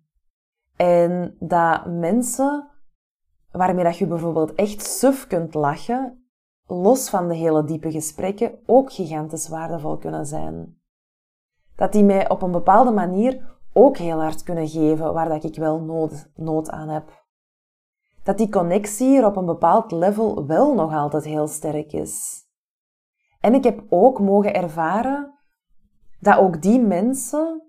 En 0.76 1.36
dat 1.38 1.86
mensen 1.86 2.68
waarmee 3.50 3.84
dat 3.84 3.98
je 3.98 4.06
bijvoorbeeld 4.06 4.54
echt 4.54 4.82
suf 4.82 5.26
kunt 5.26 5.54
lachen, 5.54 6.30
los 6.66 7.10
van 7.10 7.28
de 7.28 7.34
hele 7.34 7.64
diepe 7.64 7.90
gesprekken, 7.90 8.58
ook 8.66 8.92
gigantisch 8.92 9.48
waardevol 9.48 9.98
kunnen 9.98 10.26
zijn. 10.26 10.79
Dat 11.80 11.92
die 11.92 12.04
mij 12.04 12.28
op 12.28 12.42
een 12.42 12.50
bepaalde 12.50 12.90
manier 12.90 13.58
ook 13.72 13.96
heel 13.96 14.20
hard 14.20 14.42
kunnen 14.42 14.68
geven 14.68 15.12
waar 15.12 15.28
dat 15.28 15.44
ik 15.44 15.56
wel 15.56 15.80
nood, 15.80 16.30
nood 16.34 16.70
aan 16.70 16.88
heb. 16.88 17.24
Dat 18.22 18.38
die 18.38 18.48
connectie 18.48 19.18
er 19.18 19.26
op 19.26 19.36
een 19.36 19.46
bepaald 19.46 19.92
level 19.92 20.46
wel 20.46 20.74
nog 20.74 20.94
altijd 20.94 21.24
heel 21.24 21.46
sterk 21.46 21.92
is. 21.92 22.44
En 23.40 23.54
ik 23.54 23.64
heb 23.64 23.82
ook 23.88 24.20
mogen 24.20 24.54
ervaren 24.54 25.38
dat 26.18 26.38
ook 26.38 26.62
die 26.62 26.80
mensen 26.80 27.62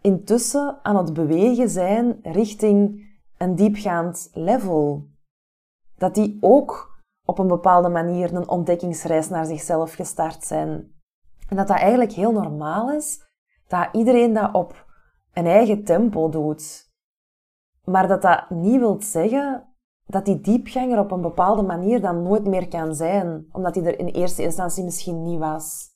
intussen 0.00 0.78
aan 0.82 0.96
het 0.96 1.12
bewegen 1.12 1.68
zijn 1.68 2.18
richting 2.22 3.06
een 3.38 3.54
diepgaand 3.54 4.30
level. 4.32 5.08
Dat 5.96 6.14
die 6.14 6.38
ook 6.40 7.00
op 7.24 7.38
een 7.38 7.48
bepaalde 7.48 7.88
manier 7.88 8.34
een 8.34 8.48
ontdekkingsreis 8.48 9.28
naar 9.28 9.46
zichzelf 9.46 9.94
gestart 9.94 10.44
zijn. 10.44 10.96
En 11.48 11.56
dat 11.56 11.68
dat 11.68 11.78
eigenlijk 11.78 12.12
heel 12.12 12.32
normaal 12.32 12.92
is, 12.92 13.22
dat 13.68 13.88
iedereen 13.92 14.32
dat 14.32 14.54
op 14.54 14.86
een 15.32 15.46
eigen 15.46 15.84
tempo 15.84 16.28
doet. 16.28 16.92
Maar 17.84 18.08
dat 18.08 18.22
dat 18.22 18.50
niet 18.50 18.78
wil 18.78 18.96
zeggen 19.00 19.68
dat 20.06 20.24
die 20.24 20.40
diepganger 20.40 20.98
op 20.98 21.10
een 21.10 21.20
bepaalde 21.20 21.62
manier 21.62 22.00
dan 22.00 22.22
nooit 22.22 22.46
meer 22.46 22.68
kan 22.68 22.94
zijn, 22.94 23.46
omdat 23.52 23.74
hij 23.74 23.84
er 23.84 23.98
in 23.98 24.06
eerste 24.06 24.42
instantie 24.42 24.84
misschien 24.84 25.22
niet 25.22 25.38
was. 25.38 25.86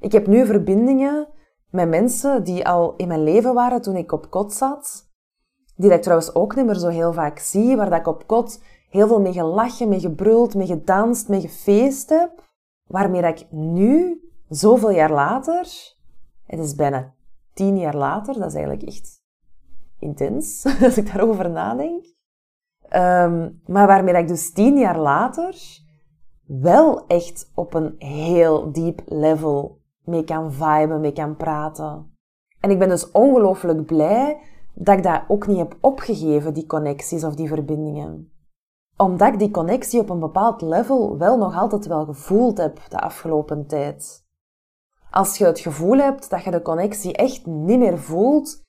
Ik 0.00 0.12
heb 0.12 0.26
nu 0.26 0.46
verbindingen 0.46 1.28
met 1.70 1.88
mensen 1.88 2.44
die 2.44 2.68
al 2.68 2.94
in 2.96 3.08
mijn 3.08 3.24
leven 3.24 3.54
waren 3.54 3.82
toen 3.82 3.96
ik 3.96 4.12
op 4.12 4.30
kot 4.30 4.52
zat, 4.52 5.10
die 5.76 5.92
ik 5.92 6.02
trouwens 6.02 6.34
ook 6.34 6.56
niet 6.56 6.66
meer 6.66 6.74
zo 6.74 6.88
heel 6.88 7.12
vaak 7.12 7.38
zie, 7.38 7.76
waar 7.76 7.90
dat 7.90 7.98
ik 7.98 8.06
op 8.06 8.26
kot 8.26 8.62
heel 8.90 9.06
veel 9.06 9.20
mee 9.20 9.32
gelachen, 9.32 9.88
mee 9.88 10.00
gebruld, 10.00 10.54
mee 10.54 10.66
gedanst, 10.66 11.28
mee 11.28 11.40
gefeest 11.40 12.08
heb, 12.08 12.42
waarmee 12.86 13.22
ik 13.22 13.46
nu, 13.50 14.20
zoveel 14.48 14.90
jaar 14.90 15.12
later, 15.12 15.94
het 16.44 16.58
is 16.58 16.74
bijna 16.74 17.14
tien 17.54 17.78
jaar 17.78 17.96
later, 17.96 18.34
dat 18.34 18.46
is 18.46 18.54
eigenlijk 18.54 18.88
echt 18.88 19.22
intens, 19.98 20.64
als 20.82 20.96
ik 20.96 21.12
daarover 21.12 21.50
nadenk, 21.50 22.04
um, 22.92 23.60
maar 23.66 23.86
waarmee 23.86 24.14
ik 24.14 24.28
dus 24.28 24.52
tien 24.52 24.78
jaar 24.78 24.98
later 24.98 25.56
wel 26.46 27.06
echt 27.06 27.50
op 27.54 27.74
een 27.74 27.94
heel 27.98 28.72
diep 28.72 29.02
level 29.06 29.80
mee 30.04 30.24
kan 30.24 30.52
viben, 30.52 31.00
mee 31.00 31.12
kan 31.12 31.36
praten. 31.36 32.16
En 32.60 32.70
ik 32.70 32.78
ben 32.78 32.88
dus 32.88 33.10
ongelooflijk 33.10 33.86
blij 33.86 34.40
dat 34.74 34.96
ik 34.96 35.02
dat 35.02 35.22
ook 35.28 35.46
niet 35.46 35.58
heb 35.58 35.76
opgegeven, 35.80 36.54
die 36.54 36.66
connecties 36.66 37.24
of 37.24 37.34
die 37.34 37.48
verbindingen. 37.48 38.32
Omdat 38.96 39.32
ik 39.32 39.38
die 39.38 39.50
connectie 39.50 40.00
op 40.00 40.10
een 40.10 40.18
bepaald 40.18 40.62
level 40.62 41.18
wel 41.18 41.38
nog 41.38 41.56
altijd 41.56 41.86
wel 41.86 42.04
gevoeld 42.04 42.58
heb 42.58 42.80
de 42.88 42.98
afgelopen 42.98 43.66
tijd. 43.66 44.26
Als 45.10 45.38
je 45.38 45.44
het 45.44 45.58
gevoel 45.58 45.98
hebt 45.98 46.30
dat 46.30 46.44
je 46.44 46.50
de 46.50 46.62
connectie 46.62 47.16
echt 47.16 47.46
niet 47.46 47.78
meer 47.78 47.98
voelt, 47.98 48.62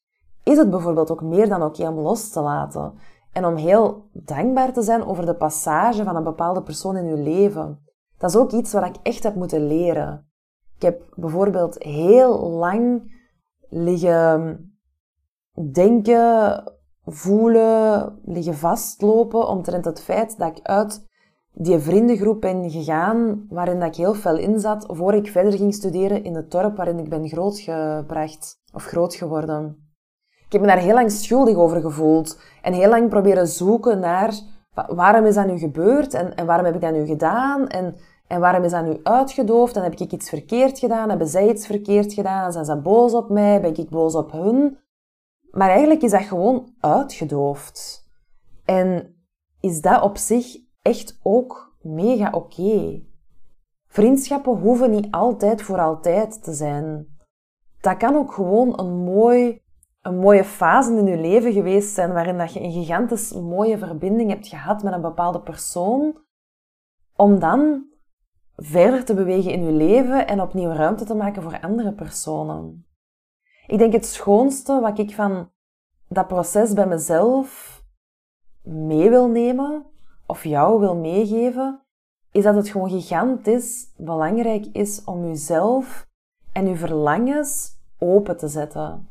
is 0.43 0.57
het 0.57 0.69
bijvoorbeeld 0.69 1.11
ook 1.11 1.21
meer 1.21 1.49
dan 1.49 1.63
oké 1.63 1.87
om 1.87 1.99
los 1.99 2.29
te 2.29 2.41
laten. 2.41 2.93
En 3.31 3.45
om 3.45 3.55
heel 3.55 4.09
dankbaar 4.13 4.73
te 4.73 4.81
zijn 4.81 5.05
over 5.05 5.25
de 5.25 5.35
passage 5.35 6.03
van 6.03 6.15
een 6.15 6.23
bepaalde 6.23 6.61
persoon 6.61 6.95
in 6.95 7.05
je 7.05 7.17
leven. 7.17 7.79
Dat 8.17 8.29
is 8.29 8.35
ook 8.35 8.51
iets 8.51 8.73
wat 8.73 8.85
ik 8.85 8.95
echt 9.03 9.23
heb 9.23 9.35
moeten 9.35 9.67
leren. 9.67 10.29
Ik 10.75 10.81
heb 10.81 11.01
bijvoorbeeld 11.15 11.83
heel 11.83 12.49
lang 12.49 13.11
liggen 13.69 14.73
denken, 15.71 16.63
voelen, 17.05 18.19
liggen 18.25 18.55
vastlopen 18.55 19.47
omtrent 19.47 19.85
het 19.85 20.01
feit 20.01 20.37
dat 20.37 20.57
ik 20.57 20.65
uit 20.65 21.07
die 21.61 21.79
vriendengroep 21.79 22.41
ben 22.41 22.71
gegaan 22.71 23.45
waarin 23.49 23.81
ik 23.81 23.95
heel 23.95 24.13
fel 24.13 24.37
in 24.37 24.59
zat 24.59 24.85
voor 24.87 25.13
ik 25.13 25.27
verder 25.27 25.53
ging 25.53 25.73
studeren 25.73 26.23
in 26.23 26.35
het 26.35 26.51
dorp 26.51 26.75
waarin 26.75 26.99
ik 26.99 27.09
ben 27.09 27.27
grootgebracht 27.27 28.61
of 28.73 28.85
groot 28.85 29.15
geworden. 29.15 29.91
Ik 30.45 30.51
heb 30.51 30.61
me 30.61 30.67
daar 30.67 30.77
heel 30.77 30.93
lang 30.93 31.11
schuldig 31.11 31.55
over 31.55 31.81
gevoeld 31.81 32.39
en 32.61 32.73
heel 32.73 32.89
lang 32.89 33.09
proberen 33.09 33.47
zoeken 33.47 33.99
naar 33.99 34.33
waarom 34.87 35.25
is 35.25 35.35
dat 35.35 35.47
nu 35.47 35.57
gebeurd 35.57 36.13
en, 36.13 36.35
en 36.35 36.45
waarom 36.45 36.65
heb 36.65 36.75
ik 36.75 36.81
dat 36.81 36.93
nu 36.93 37.05
gedaan 37.05 37.67
en, 37.67 37.95
en 38.27 38.39
waarom 38.39 38.63
is 38.63 38.71
dat 38.71 38.85
nu 38.85 38.99
uitgedoofd 39.03 39.75
en 39.75 39.83
heb 39.83 39.99
ik 39.99 40.11
iets 40.11 40.29
verkeerd 40.29 40.79
gedaan, 40.79 41.09
hebben 41.09 41.27
zij 41.27 41.49
iets 41.49 41.65
verkeerd 41.65 42.13
gedaan, 42.13 42.51
zijn 42.51 42.65
ze 42.65 42.81
boos 42.81 43.13
op 43.13 43.29
mij, 43.29 43.61
ben 43.61 43.77
ik 43.77 43.89
boos 43.89 44.15
op 44.15 44.31
hun. 44.31 44.77
Maar 45.51 45.69
eigenlijk 45.69 46.01
is 46.01 46.11
dat 46.11 46.21
gewoon 46.21 46.73
uitgedoofd. 46.79 48.07
En 48.65 49.15
is 49.59 49.81
dat 49.81 50.01
op 50.01 50.17
zich 50.17 50.67
echt 50.81 51.19
ook 51.23 51.77
mega 51.81 52.31
oké. 52.31 53.01
Vriendschappen 53.87 54.59
hoeven 54.59 54.91
niet 54.91 55.07
altijd 55.11 55.61
voor 55.61 55.79
altijd 55.79 56.43
te 56.43 56.53
zijn. 56.53 57.17
Dat 57.81 57.97
kan 57.97 58.15
ook 58.15 58.33
gewoon 58.33 58.79
een, 58.79 59.03
mooi, 59.03 59.61
een 60.01 60.17
mooie 60.17 60.43
fase 60.43 60.97
in 60.97 61.05
je 61.05 61.17
leven 61.17 61.53
geweest 61.53 61.93
zijn 61.93 62.13
waarin 62.13 62.37
dat 62.37 62.53
je 62.53 62.61
een 62.61 62.71
gigantisch 62.71 63.33
mooie 63.33 63.77
verbinding 63.77 64.29
hebt 64.29 64.47
gehad 64.47 64.83
met 64.83 64.93
een 64.93 65.01
bepaalde 65.01 65.41
persoon, 65.41 66.17
om 67.15 67.39
dan 67.39 67.85
verder 68.55 69.05
te 69.05 69.13
bewegen 69.13 69.51
in 69.51 69.63
je 69.65 69.71
leven 69.71 70.27
en 70.27 70.41
opnieuw 70.41 70.71
ruimte 70.71 71.05
te 71.05 71.15
maken 71.15 71.41
voor 71.41 71.59
andere 71.61 71.93
personen. 71.93 72.85
Ik 73.67 73.77
denk 73.77 73.93
het 73.93 74.05
schoonste 74.05 74.79
wat 74.79 74.99
ik 74.99 75.15
van 75.15 75.51
dat 76.07 76.27
proces 76.27 76.73
bij 76.73 76.87
mezelf 76.87 77.81
mee 78.63 79.09
wil 79.09 79.27
nemen, 79.27 79.85
of 80.29 80.43
jou 80.43 80.79
wil 80.79 80.95
meegeven, 80.95 81.81
is 82.31 82.43
dat 82.43 82.55
het 82.55 82.69
gewoon 82.69 82.89
gigantisch 82.89 83.93
belangrijk 83.97 84.65
is 84.65 85.03
om 85.03 85.25
jezelf 85.25 86.07
en 86.51 86.67
je 86.67 86.75
verlangens 86.75 87.77
open 87.97 88.37
te 88.37 88.47
zetten. 88.47 89.07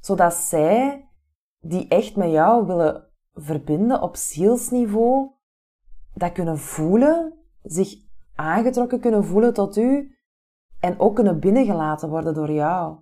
Zodat 0.00 0.34
zij, 0.34 1.08
die 1.60 1.88
echt 1.88 2.16
met 2.16 2.30
jou 2.30 2.66
willen 2.66 3.08
verbinden 3.34 4.02
op 4.02 4.16
zielsniveau, 4.16 5.30
dat 6.14 6.32
kunnen 6.32 6.58
voelen, 6.58 7.34
zich 7.62 7.94
aangetrokken 8.34 9.00
kunnen 9.00 9.24
voelen 9.24 9.54
tot 9.54 9.76
u 9.76 10.18
en 10.80 11.00
ook 11.00 11.14
kunnen 11.14 11.40
binnengelaten 11.40 12.08
worden 12.08 12.34
door 12.34 12.50
jou. 12.50 12.98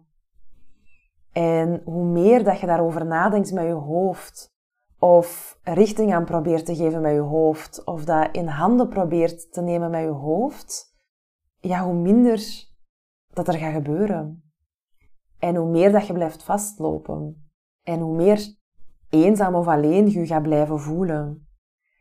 En 1.32 1.82
hoe 1.84 2.04
meer 2.04 2.44
dat 2.44 2.60
je 2.60 2.66
daarover 2.66 3.06
nadenkt 3.06 3.52
met 3.52 3.64
je 3.64 3.72
hoofd, 3.72 4.51
of 5.02 5.58
richting 5.62 6.14
aan 6.14 6.24
probeert 6.24 6.66
te 6.66 6.76
geven 6.76 7.00
met 7.00 7.12
je 7.12 7.20
hoofd, 7.20 7.84
of 7.84 8.04
dat 8.04 8.28
in 8.32 8.46
handen 8.46 8.88
probeert 8.88 9.52
te 9.52 9.60
nemen 9.60 9.90
met 9.90 10.02
je 10.02 10.08
hoofd, 10.08 10.96
ja, 11.60 11.84
hoe 11.84 11.94
minder 11.94 12.42
dat 13.32 13.48
er 13.48 13.54
gaat 13.54 13.72
gebeuren. 13.72 14.52
En 15.38 15.56
hoe 15.56 15.70
meer 15.70 15.92
dat 15.92 16.06
je 16.06 16.12
blijft 16.12 16.42
vastlopen. 16.42 17.50
En 17.82 18.00
hoe 18.00 18.14
meer 18.14 18.56
eenzaam 19.10 19.54
of 19.54 19.66
alleen 19.66 20.10
je 20.10 20.26
gaat 20.26 20.42
blijven 20.42 20.80
voelen. 20.80 21.46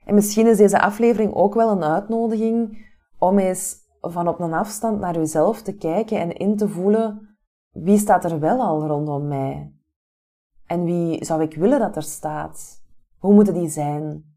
En 0.05 0.13
misschien 0.13 0.47
is 0.47 0.57
deze 0.57 0.81
aflevering 0.81 1.33
ook 1.33 1.53
wel 1.53 1.71
een 1.71 1.83
uitnodiging 1.83 2.85
om 3.17 3.39
eens 3.39 3.75
van 4.01 4.27
op 4.27 4.39
een 4.39 4.53
afstand 4.53 4.99
naar 4.99 5.15
jezelf 5.15 5.61
te 5.61 5.75
kijken 5.75 6.19
en 6.19 6.37
in 6.37 6.57
te 6.57 6.69
voelen 6.69 7.35
wie 7.71 7.97
staat 7.97 8.25
er 8.25 8.39
wel 8.39 8.61
al 8.61 8.87
rondom 8.87 9.27
mij? 9.27 9.73
En 10.65 10.83
wie 10.83 11.25
zou 11.25 11.41
ik 11.41 11.55
willen 11.55 11.79
dat 11.79 11.95
er 11.95 12.03
staat? 12.03 12.80
Hoe 13.21 13.33
moeten 13.33 13.53
die 13.53 13.69
zijn? 13.69 14.35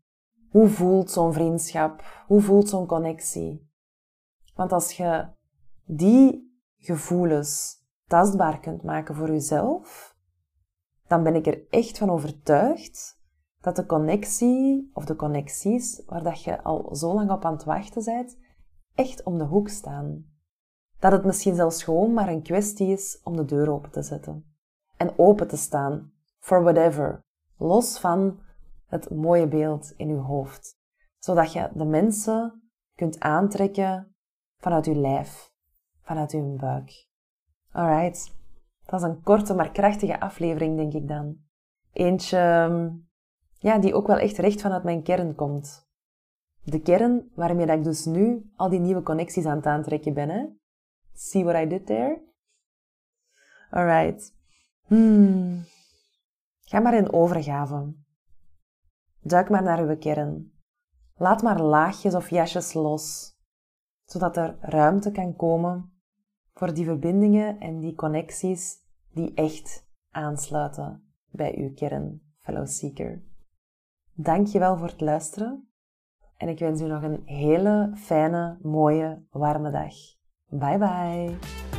Hoe 0.50 0.68
voelt 0.68 1.10
zo'n 1.10 1.32
vriendschap? 1.32 2.02
Hoe 2.26 2.40
voelt 2.40 2.68
zo'n 2.68 2.86
connectie? 2.86 3.70
Want 4.54 4.72
als 4.72 4.92
je 4.92 5.26
die 5.84 6.58
gevoelens 6.78 7.76
tastbaar 8.06 8.60
kunt 8.60 8.82
maken 8.82 9.14
voor 9.14 9.30
jezelf, 9.30 10.16
dan 11.06 11.22
ben 11.22 11.34
ik 11.34 11.46
er 11.46 11.68
echt 11.70 11.98
van 11.98 12.10
overtuigd 12.10 13.20
dat 13.60 13.76
de 13.76 13.86
connectie 13.86 14.90
of 14.94 15.04
de 15.04 15.16
connecties 15.16 16.02
waar 16.06 16.22
dat 16.22 16.42
je 16.42 16.62
al 16.62 16.94
zo 16.94 17.14
lang 17.14 17.30
op 17.30 17.44
aan 17.44 17.52
het 17.52 17.64
wachten 17.64 18.04
bent, 18.04 18.38
echt 18.94 19.22
om 19.22 19.38
de 19.38 19.44
hoek 19.44 19.68
staan. 19.68 20.24
Dat 20.98 21.12
het 21.12 21.24
misschien 21.24 21.54
zelfs 21.54 21.82
gewoon 21.82 22.12
maar 22.12 22.28
een 22.28 22.42
kwestie 22.42 22.88
is 22.88 23.20
om 23.22 23.36
de 23.36 23.44
deur 23.44 23.72
open 23.72 23.90
te 23.90 24.02
zetten. 24.02 24.44
En 24.96 25.18
open 25.18 25.48
te 25.48 25.56
staan. 25.56 26.12
For 26.38 26.62
whatever. 26.62 27.20
Los 27.56 27.98
van 27.98 28.38
het 28.94 29.10
mooie 29.10 29.48
beeld 29.48 29.92
in 29.96 30.08
uw 30.08 30.20
hoofd. 30.20 30.78
Zodat 31.18 31.52
je 31.52 31.70
de 31.74 31.84
mensen 31.84 32.62
kunt 32.94 33.20
aantrekken 33.20 34.16
vanuit 34.56 34.86
uw 34.86 34.94
lijf. 34.94 35.52
Vanuit 36.00 36.32
uw 36.32 36.56
buik. 36.56 37.06
Alright. 37.70 38.32
Dat 38.84 39.00
is 39.00 39.06
een 39.06 39.22
korte 39.22 39.54
maar 39.54 39.70
krachtige 39.70 40.20
aflevering, 40.20 40.76
denk 40.76 40.92
ik 40.92 41.08
dan. 41.08 41.36
Eentje, 41.92 42.38
ja, 43.58 43.78
die 43.78 43.94
ook 43.94 44.06
wel 44.06 44.18
echt 44.18 44.38
recht 44.38 44.60
vanuit 44.60 44.84
mijn 44.84 45.02
kern 45.02 45.34
komt. 45.34 45.88
De 46.62 46.80
kern 46.80 47.30
waarmee 47.34 47.66
ik 47.66 47.84
dus 47.84 48.04
nu 48.04 48.50
al 48.56 48.68
die 48.68 48.80
nieuwe 48.80 49.02
connecties 49.02 49.46
aan 49.46 49.56
het 49.56 49.66
aantrekken 49.66 50.14
ben, 50.14 50.28
hè? 50.28 50.46
See 51.12 51.44
what 51.44 51.62
I 51.62 51.66
did 51.66 51.86
there? 51.86 52.22
Alright. 53.70 54.34
Hmm. 54.86 55.64
Ga 56.60 56.80
maar 56.80 56.94
in 56.94 57.12
overgave. 57.12 58.03
Duik 59.26 59.48
maar 59.48 59.62
naar 59.62 59.78
uw 59.78 59.96
kern. 59.96 60.52
Laat 61.14 61.42
maar 61.42 61.60
laagjes 61.60 62.14
of 62.14 62.30
jasjes 62.30 62.72
los, 62.72 63.36
zodat 64.04 64.36
er 64.36 64.56
ruimte 64.60 65.10
kan 65.10 65.36
komen 65.36 65.92
voor 66.52 66.74
die 66.74 66.84
verbindingen 66.84 67.60
en 67.60 67.80
die 67.80 67.94
connecties 67.94 68.76
die 69.12 69.34
echt 69.34 69.86
aansluiten 70.10 71.14
bij 71.30 71.54
uw 71.58 71.74
kern, 71.74 72.22
fellow 72.40 72.66
seeker. 72.66 73.22
Dankjewel 74.12 74.76
voor 74.76 74.88
het 74.88 75.00
luisteren 75.00 75.68
en 76.36 76.48
ik 76.48 76.58
wens 76.58 76.80
u 76.80 76.86
nog 76.86 77.02
een 77.02 77.22
hele 77.24 77.92
fijne, 77.94 78.58
mooie, 78.62 79.26
warme 79.30 79.70
dag. 79.70 79.94
Bye 80.48 80.78
bye. 80.78 81.73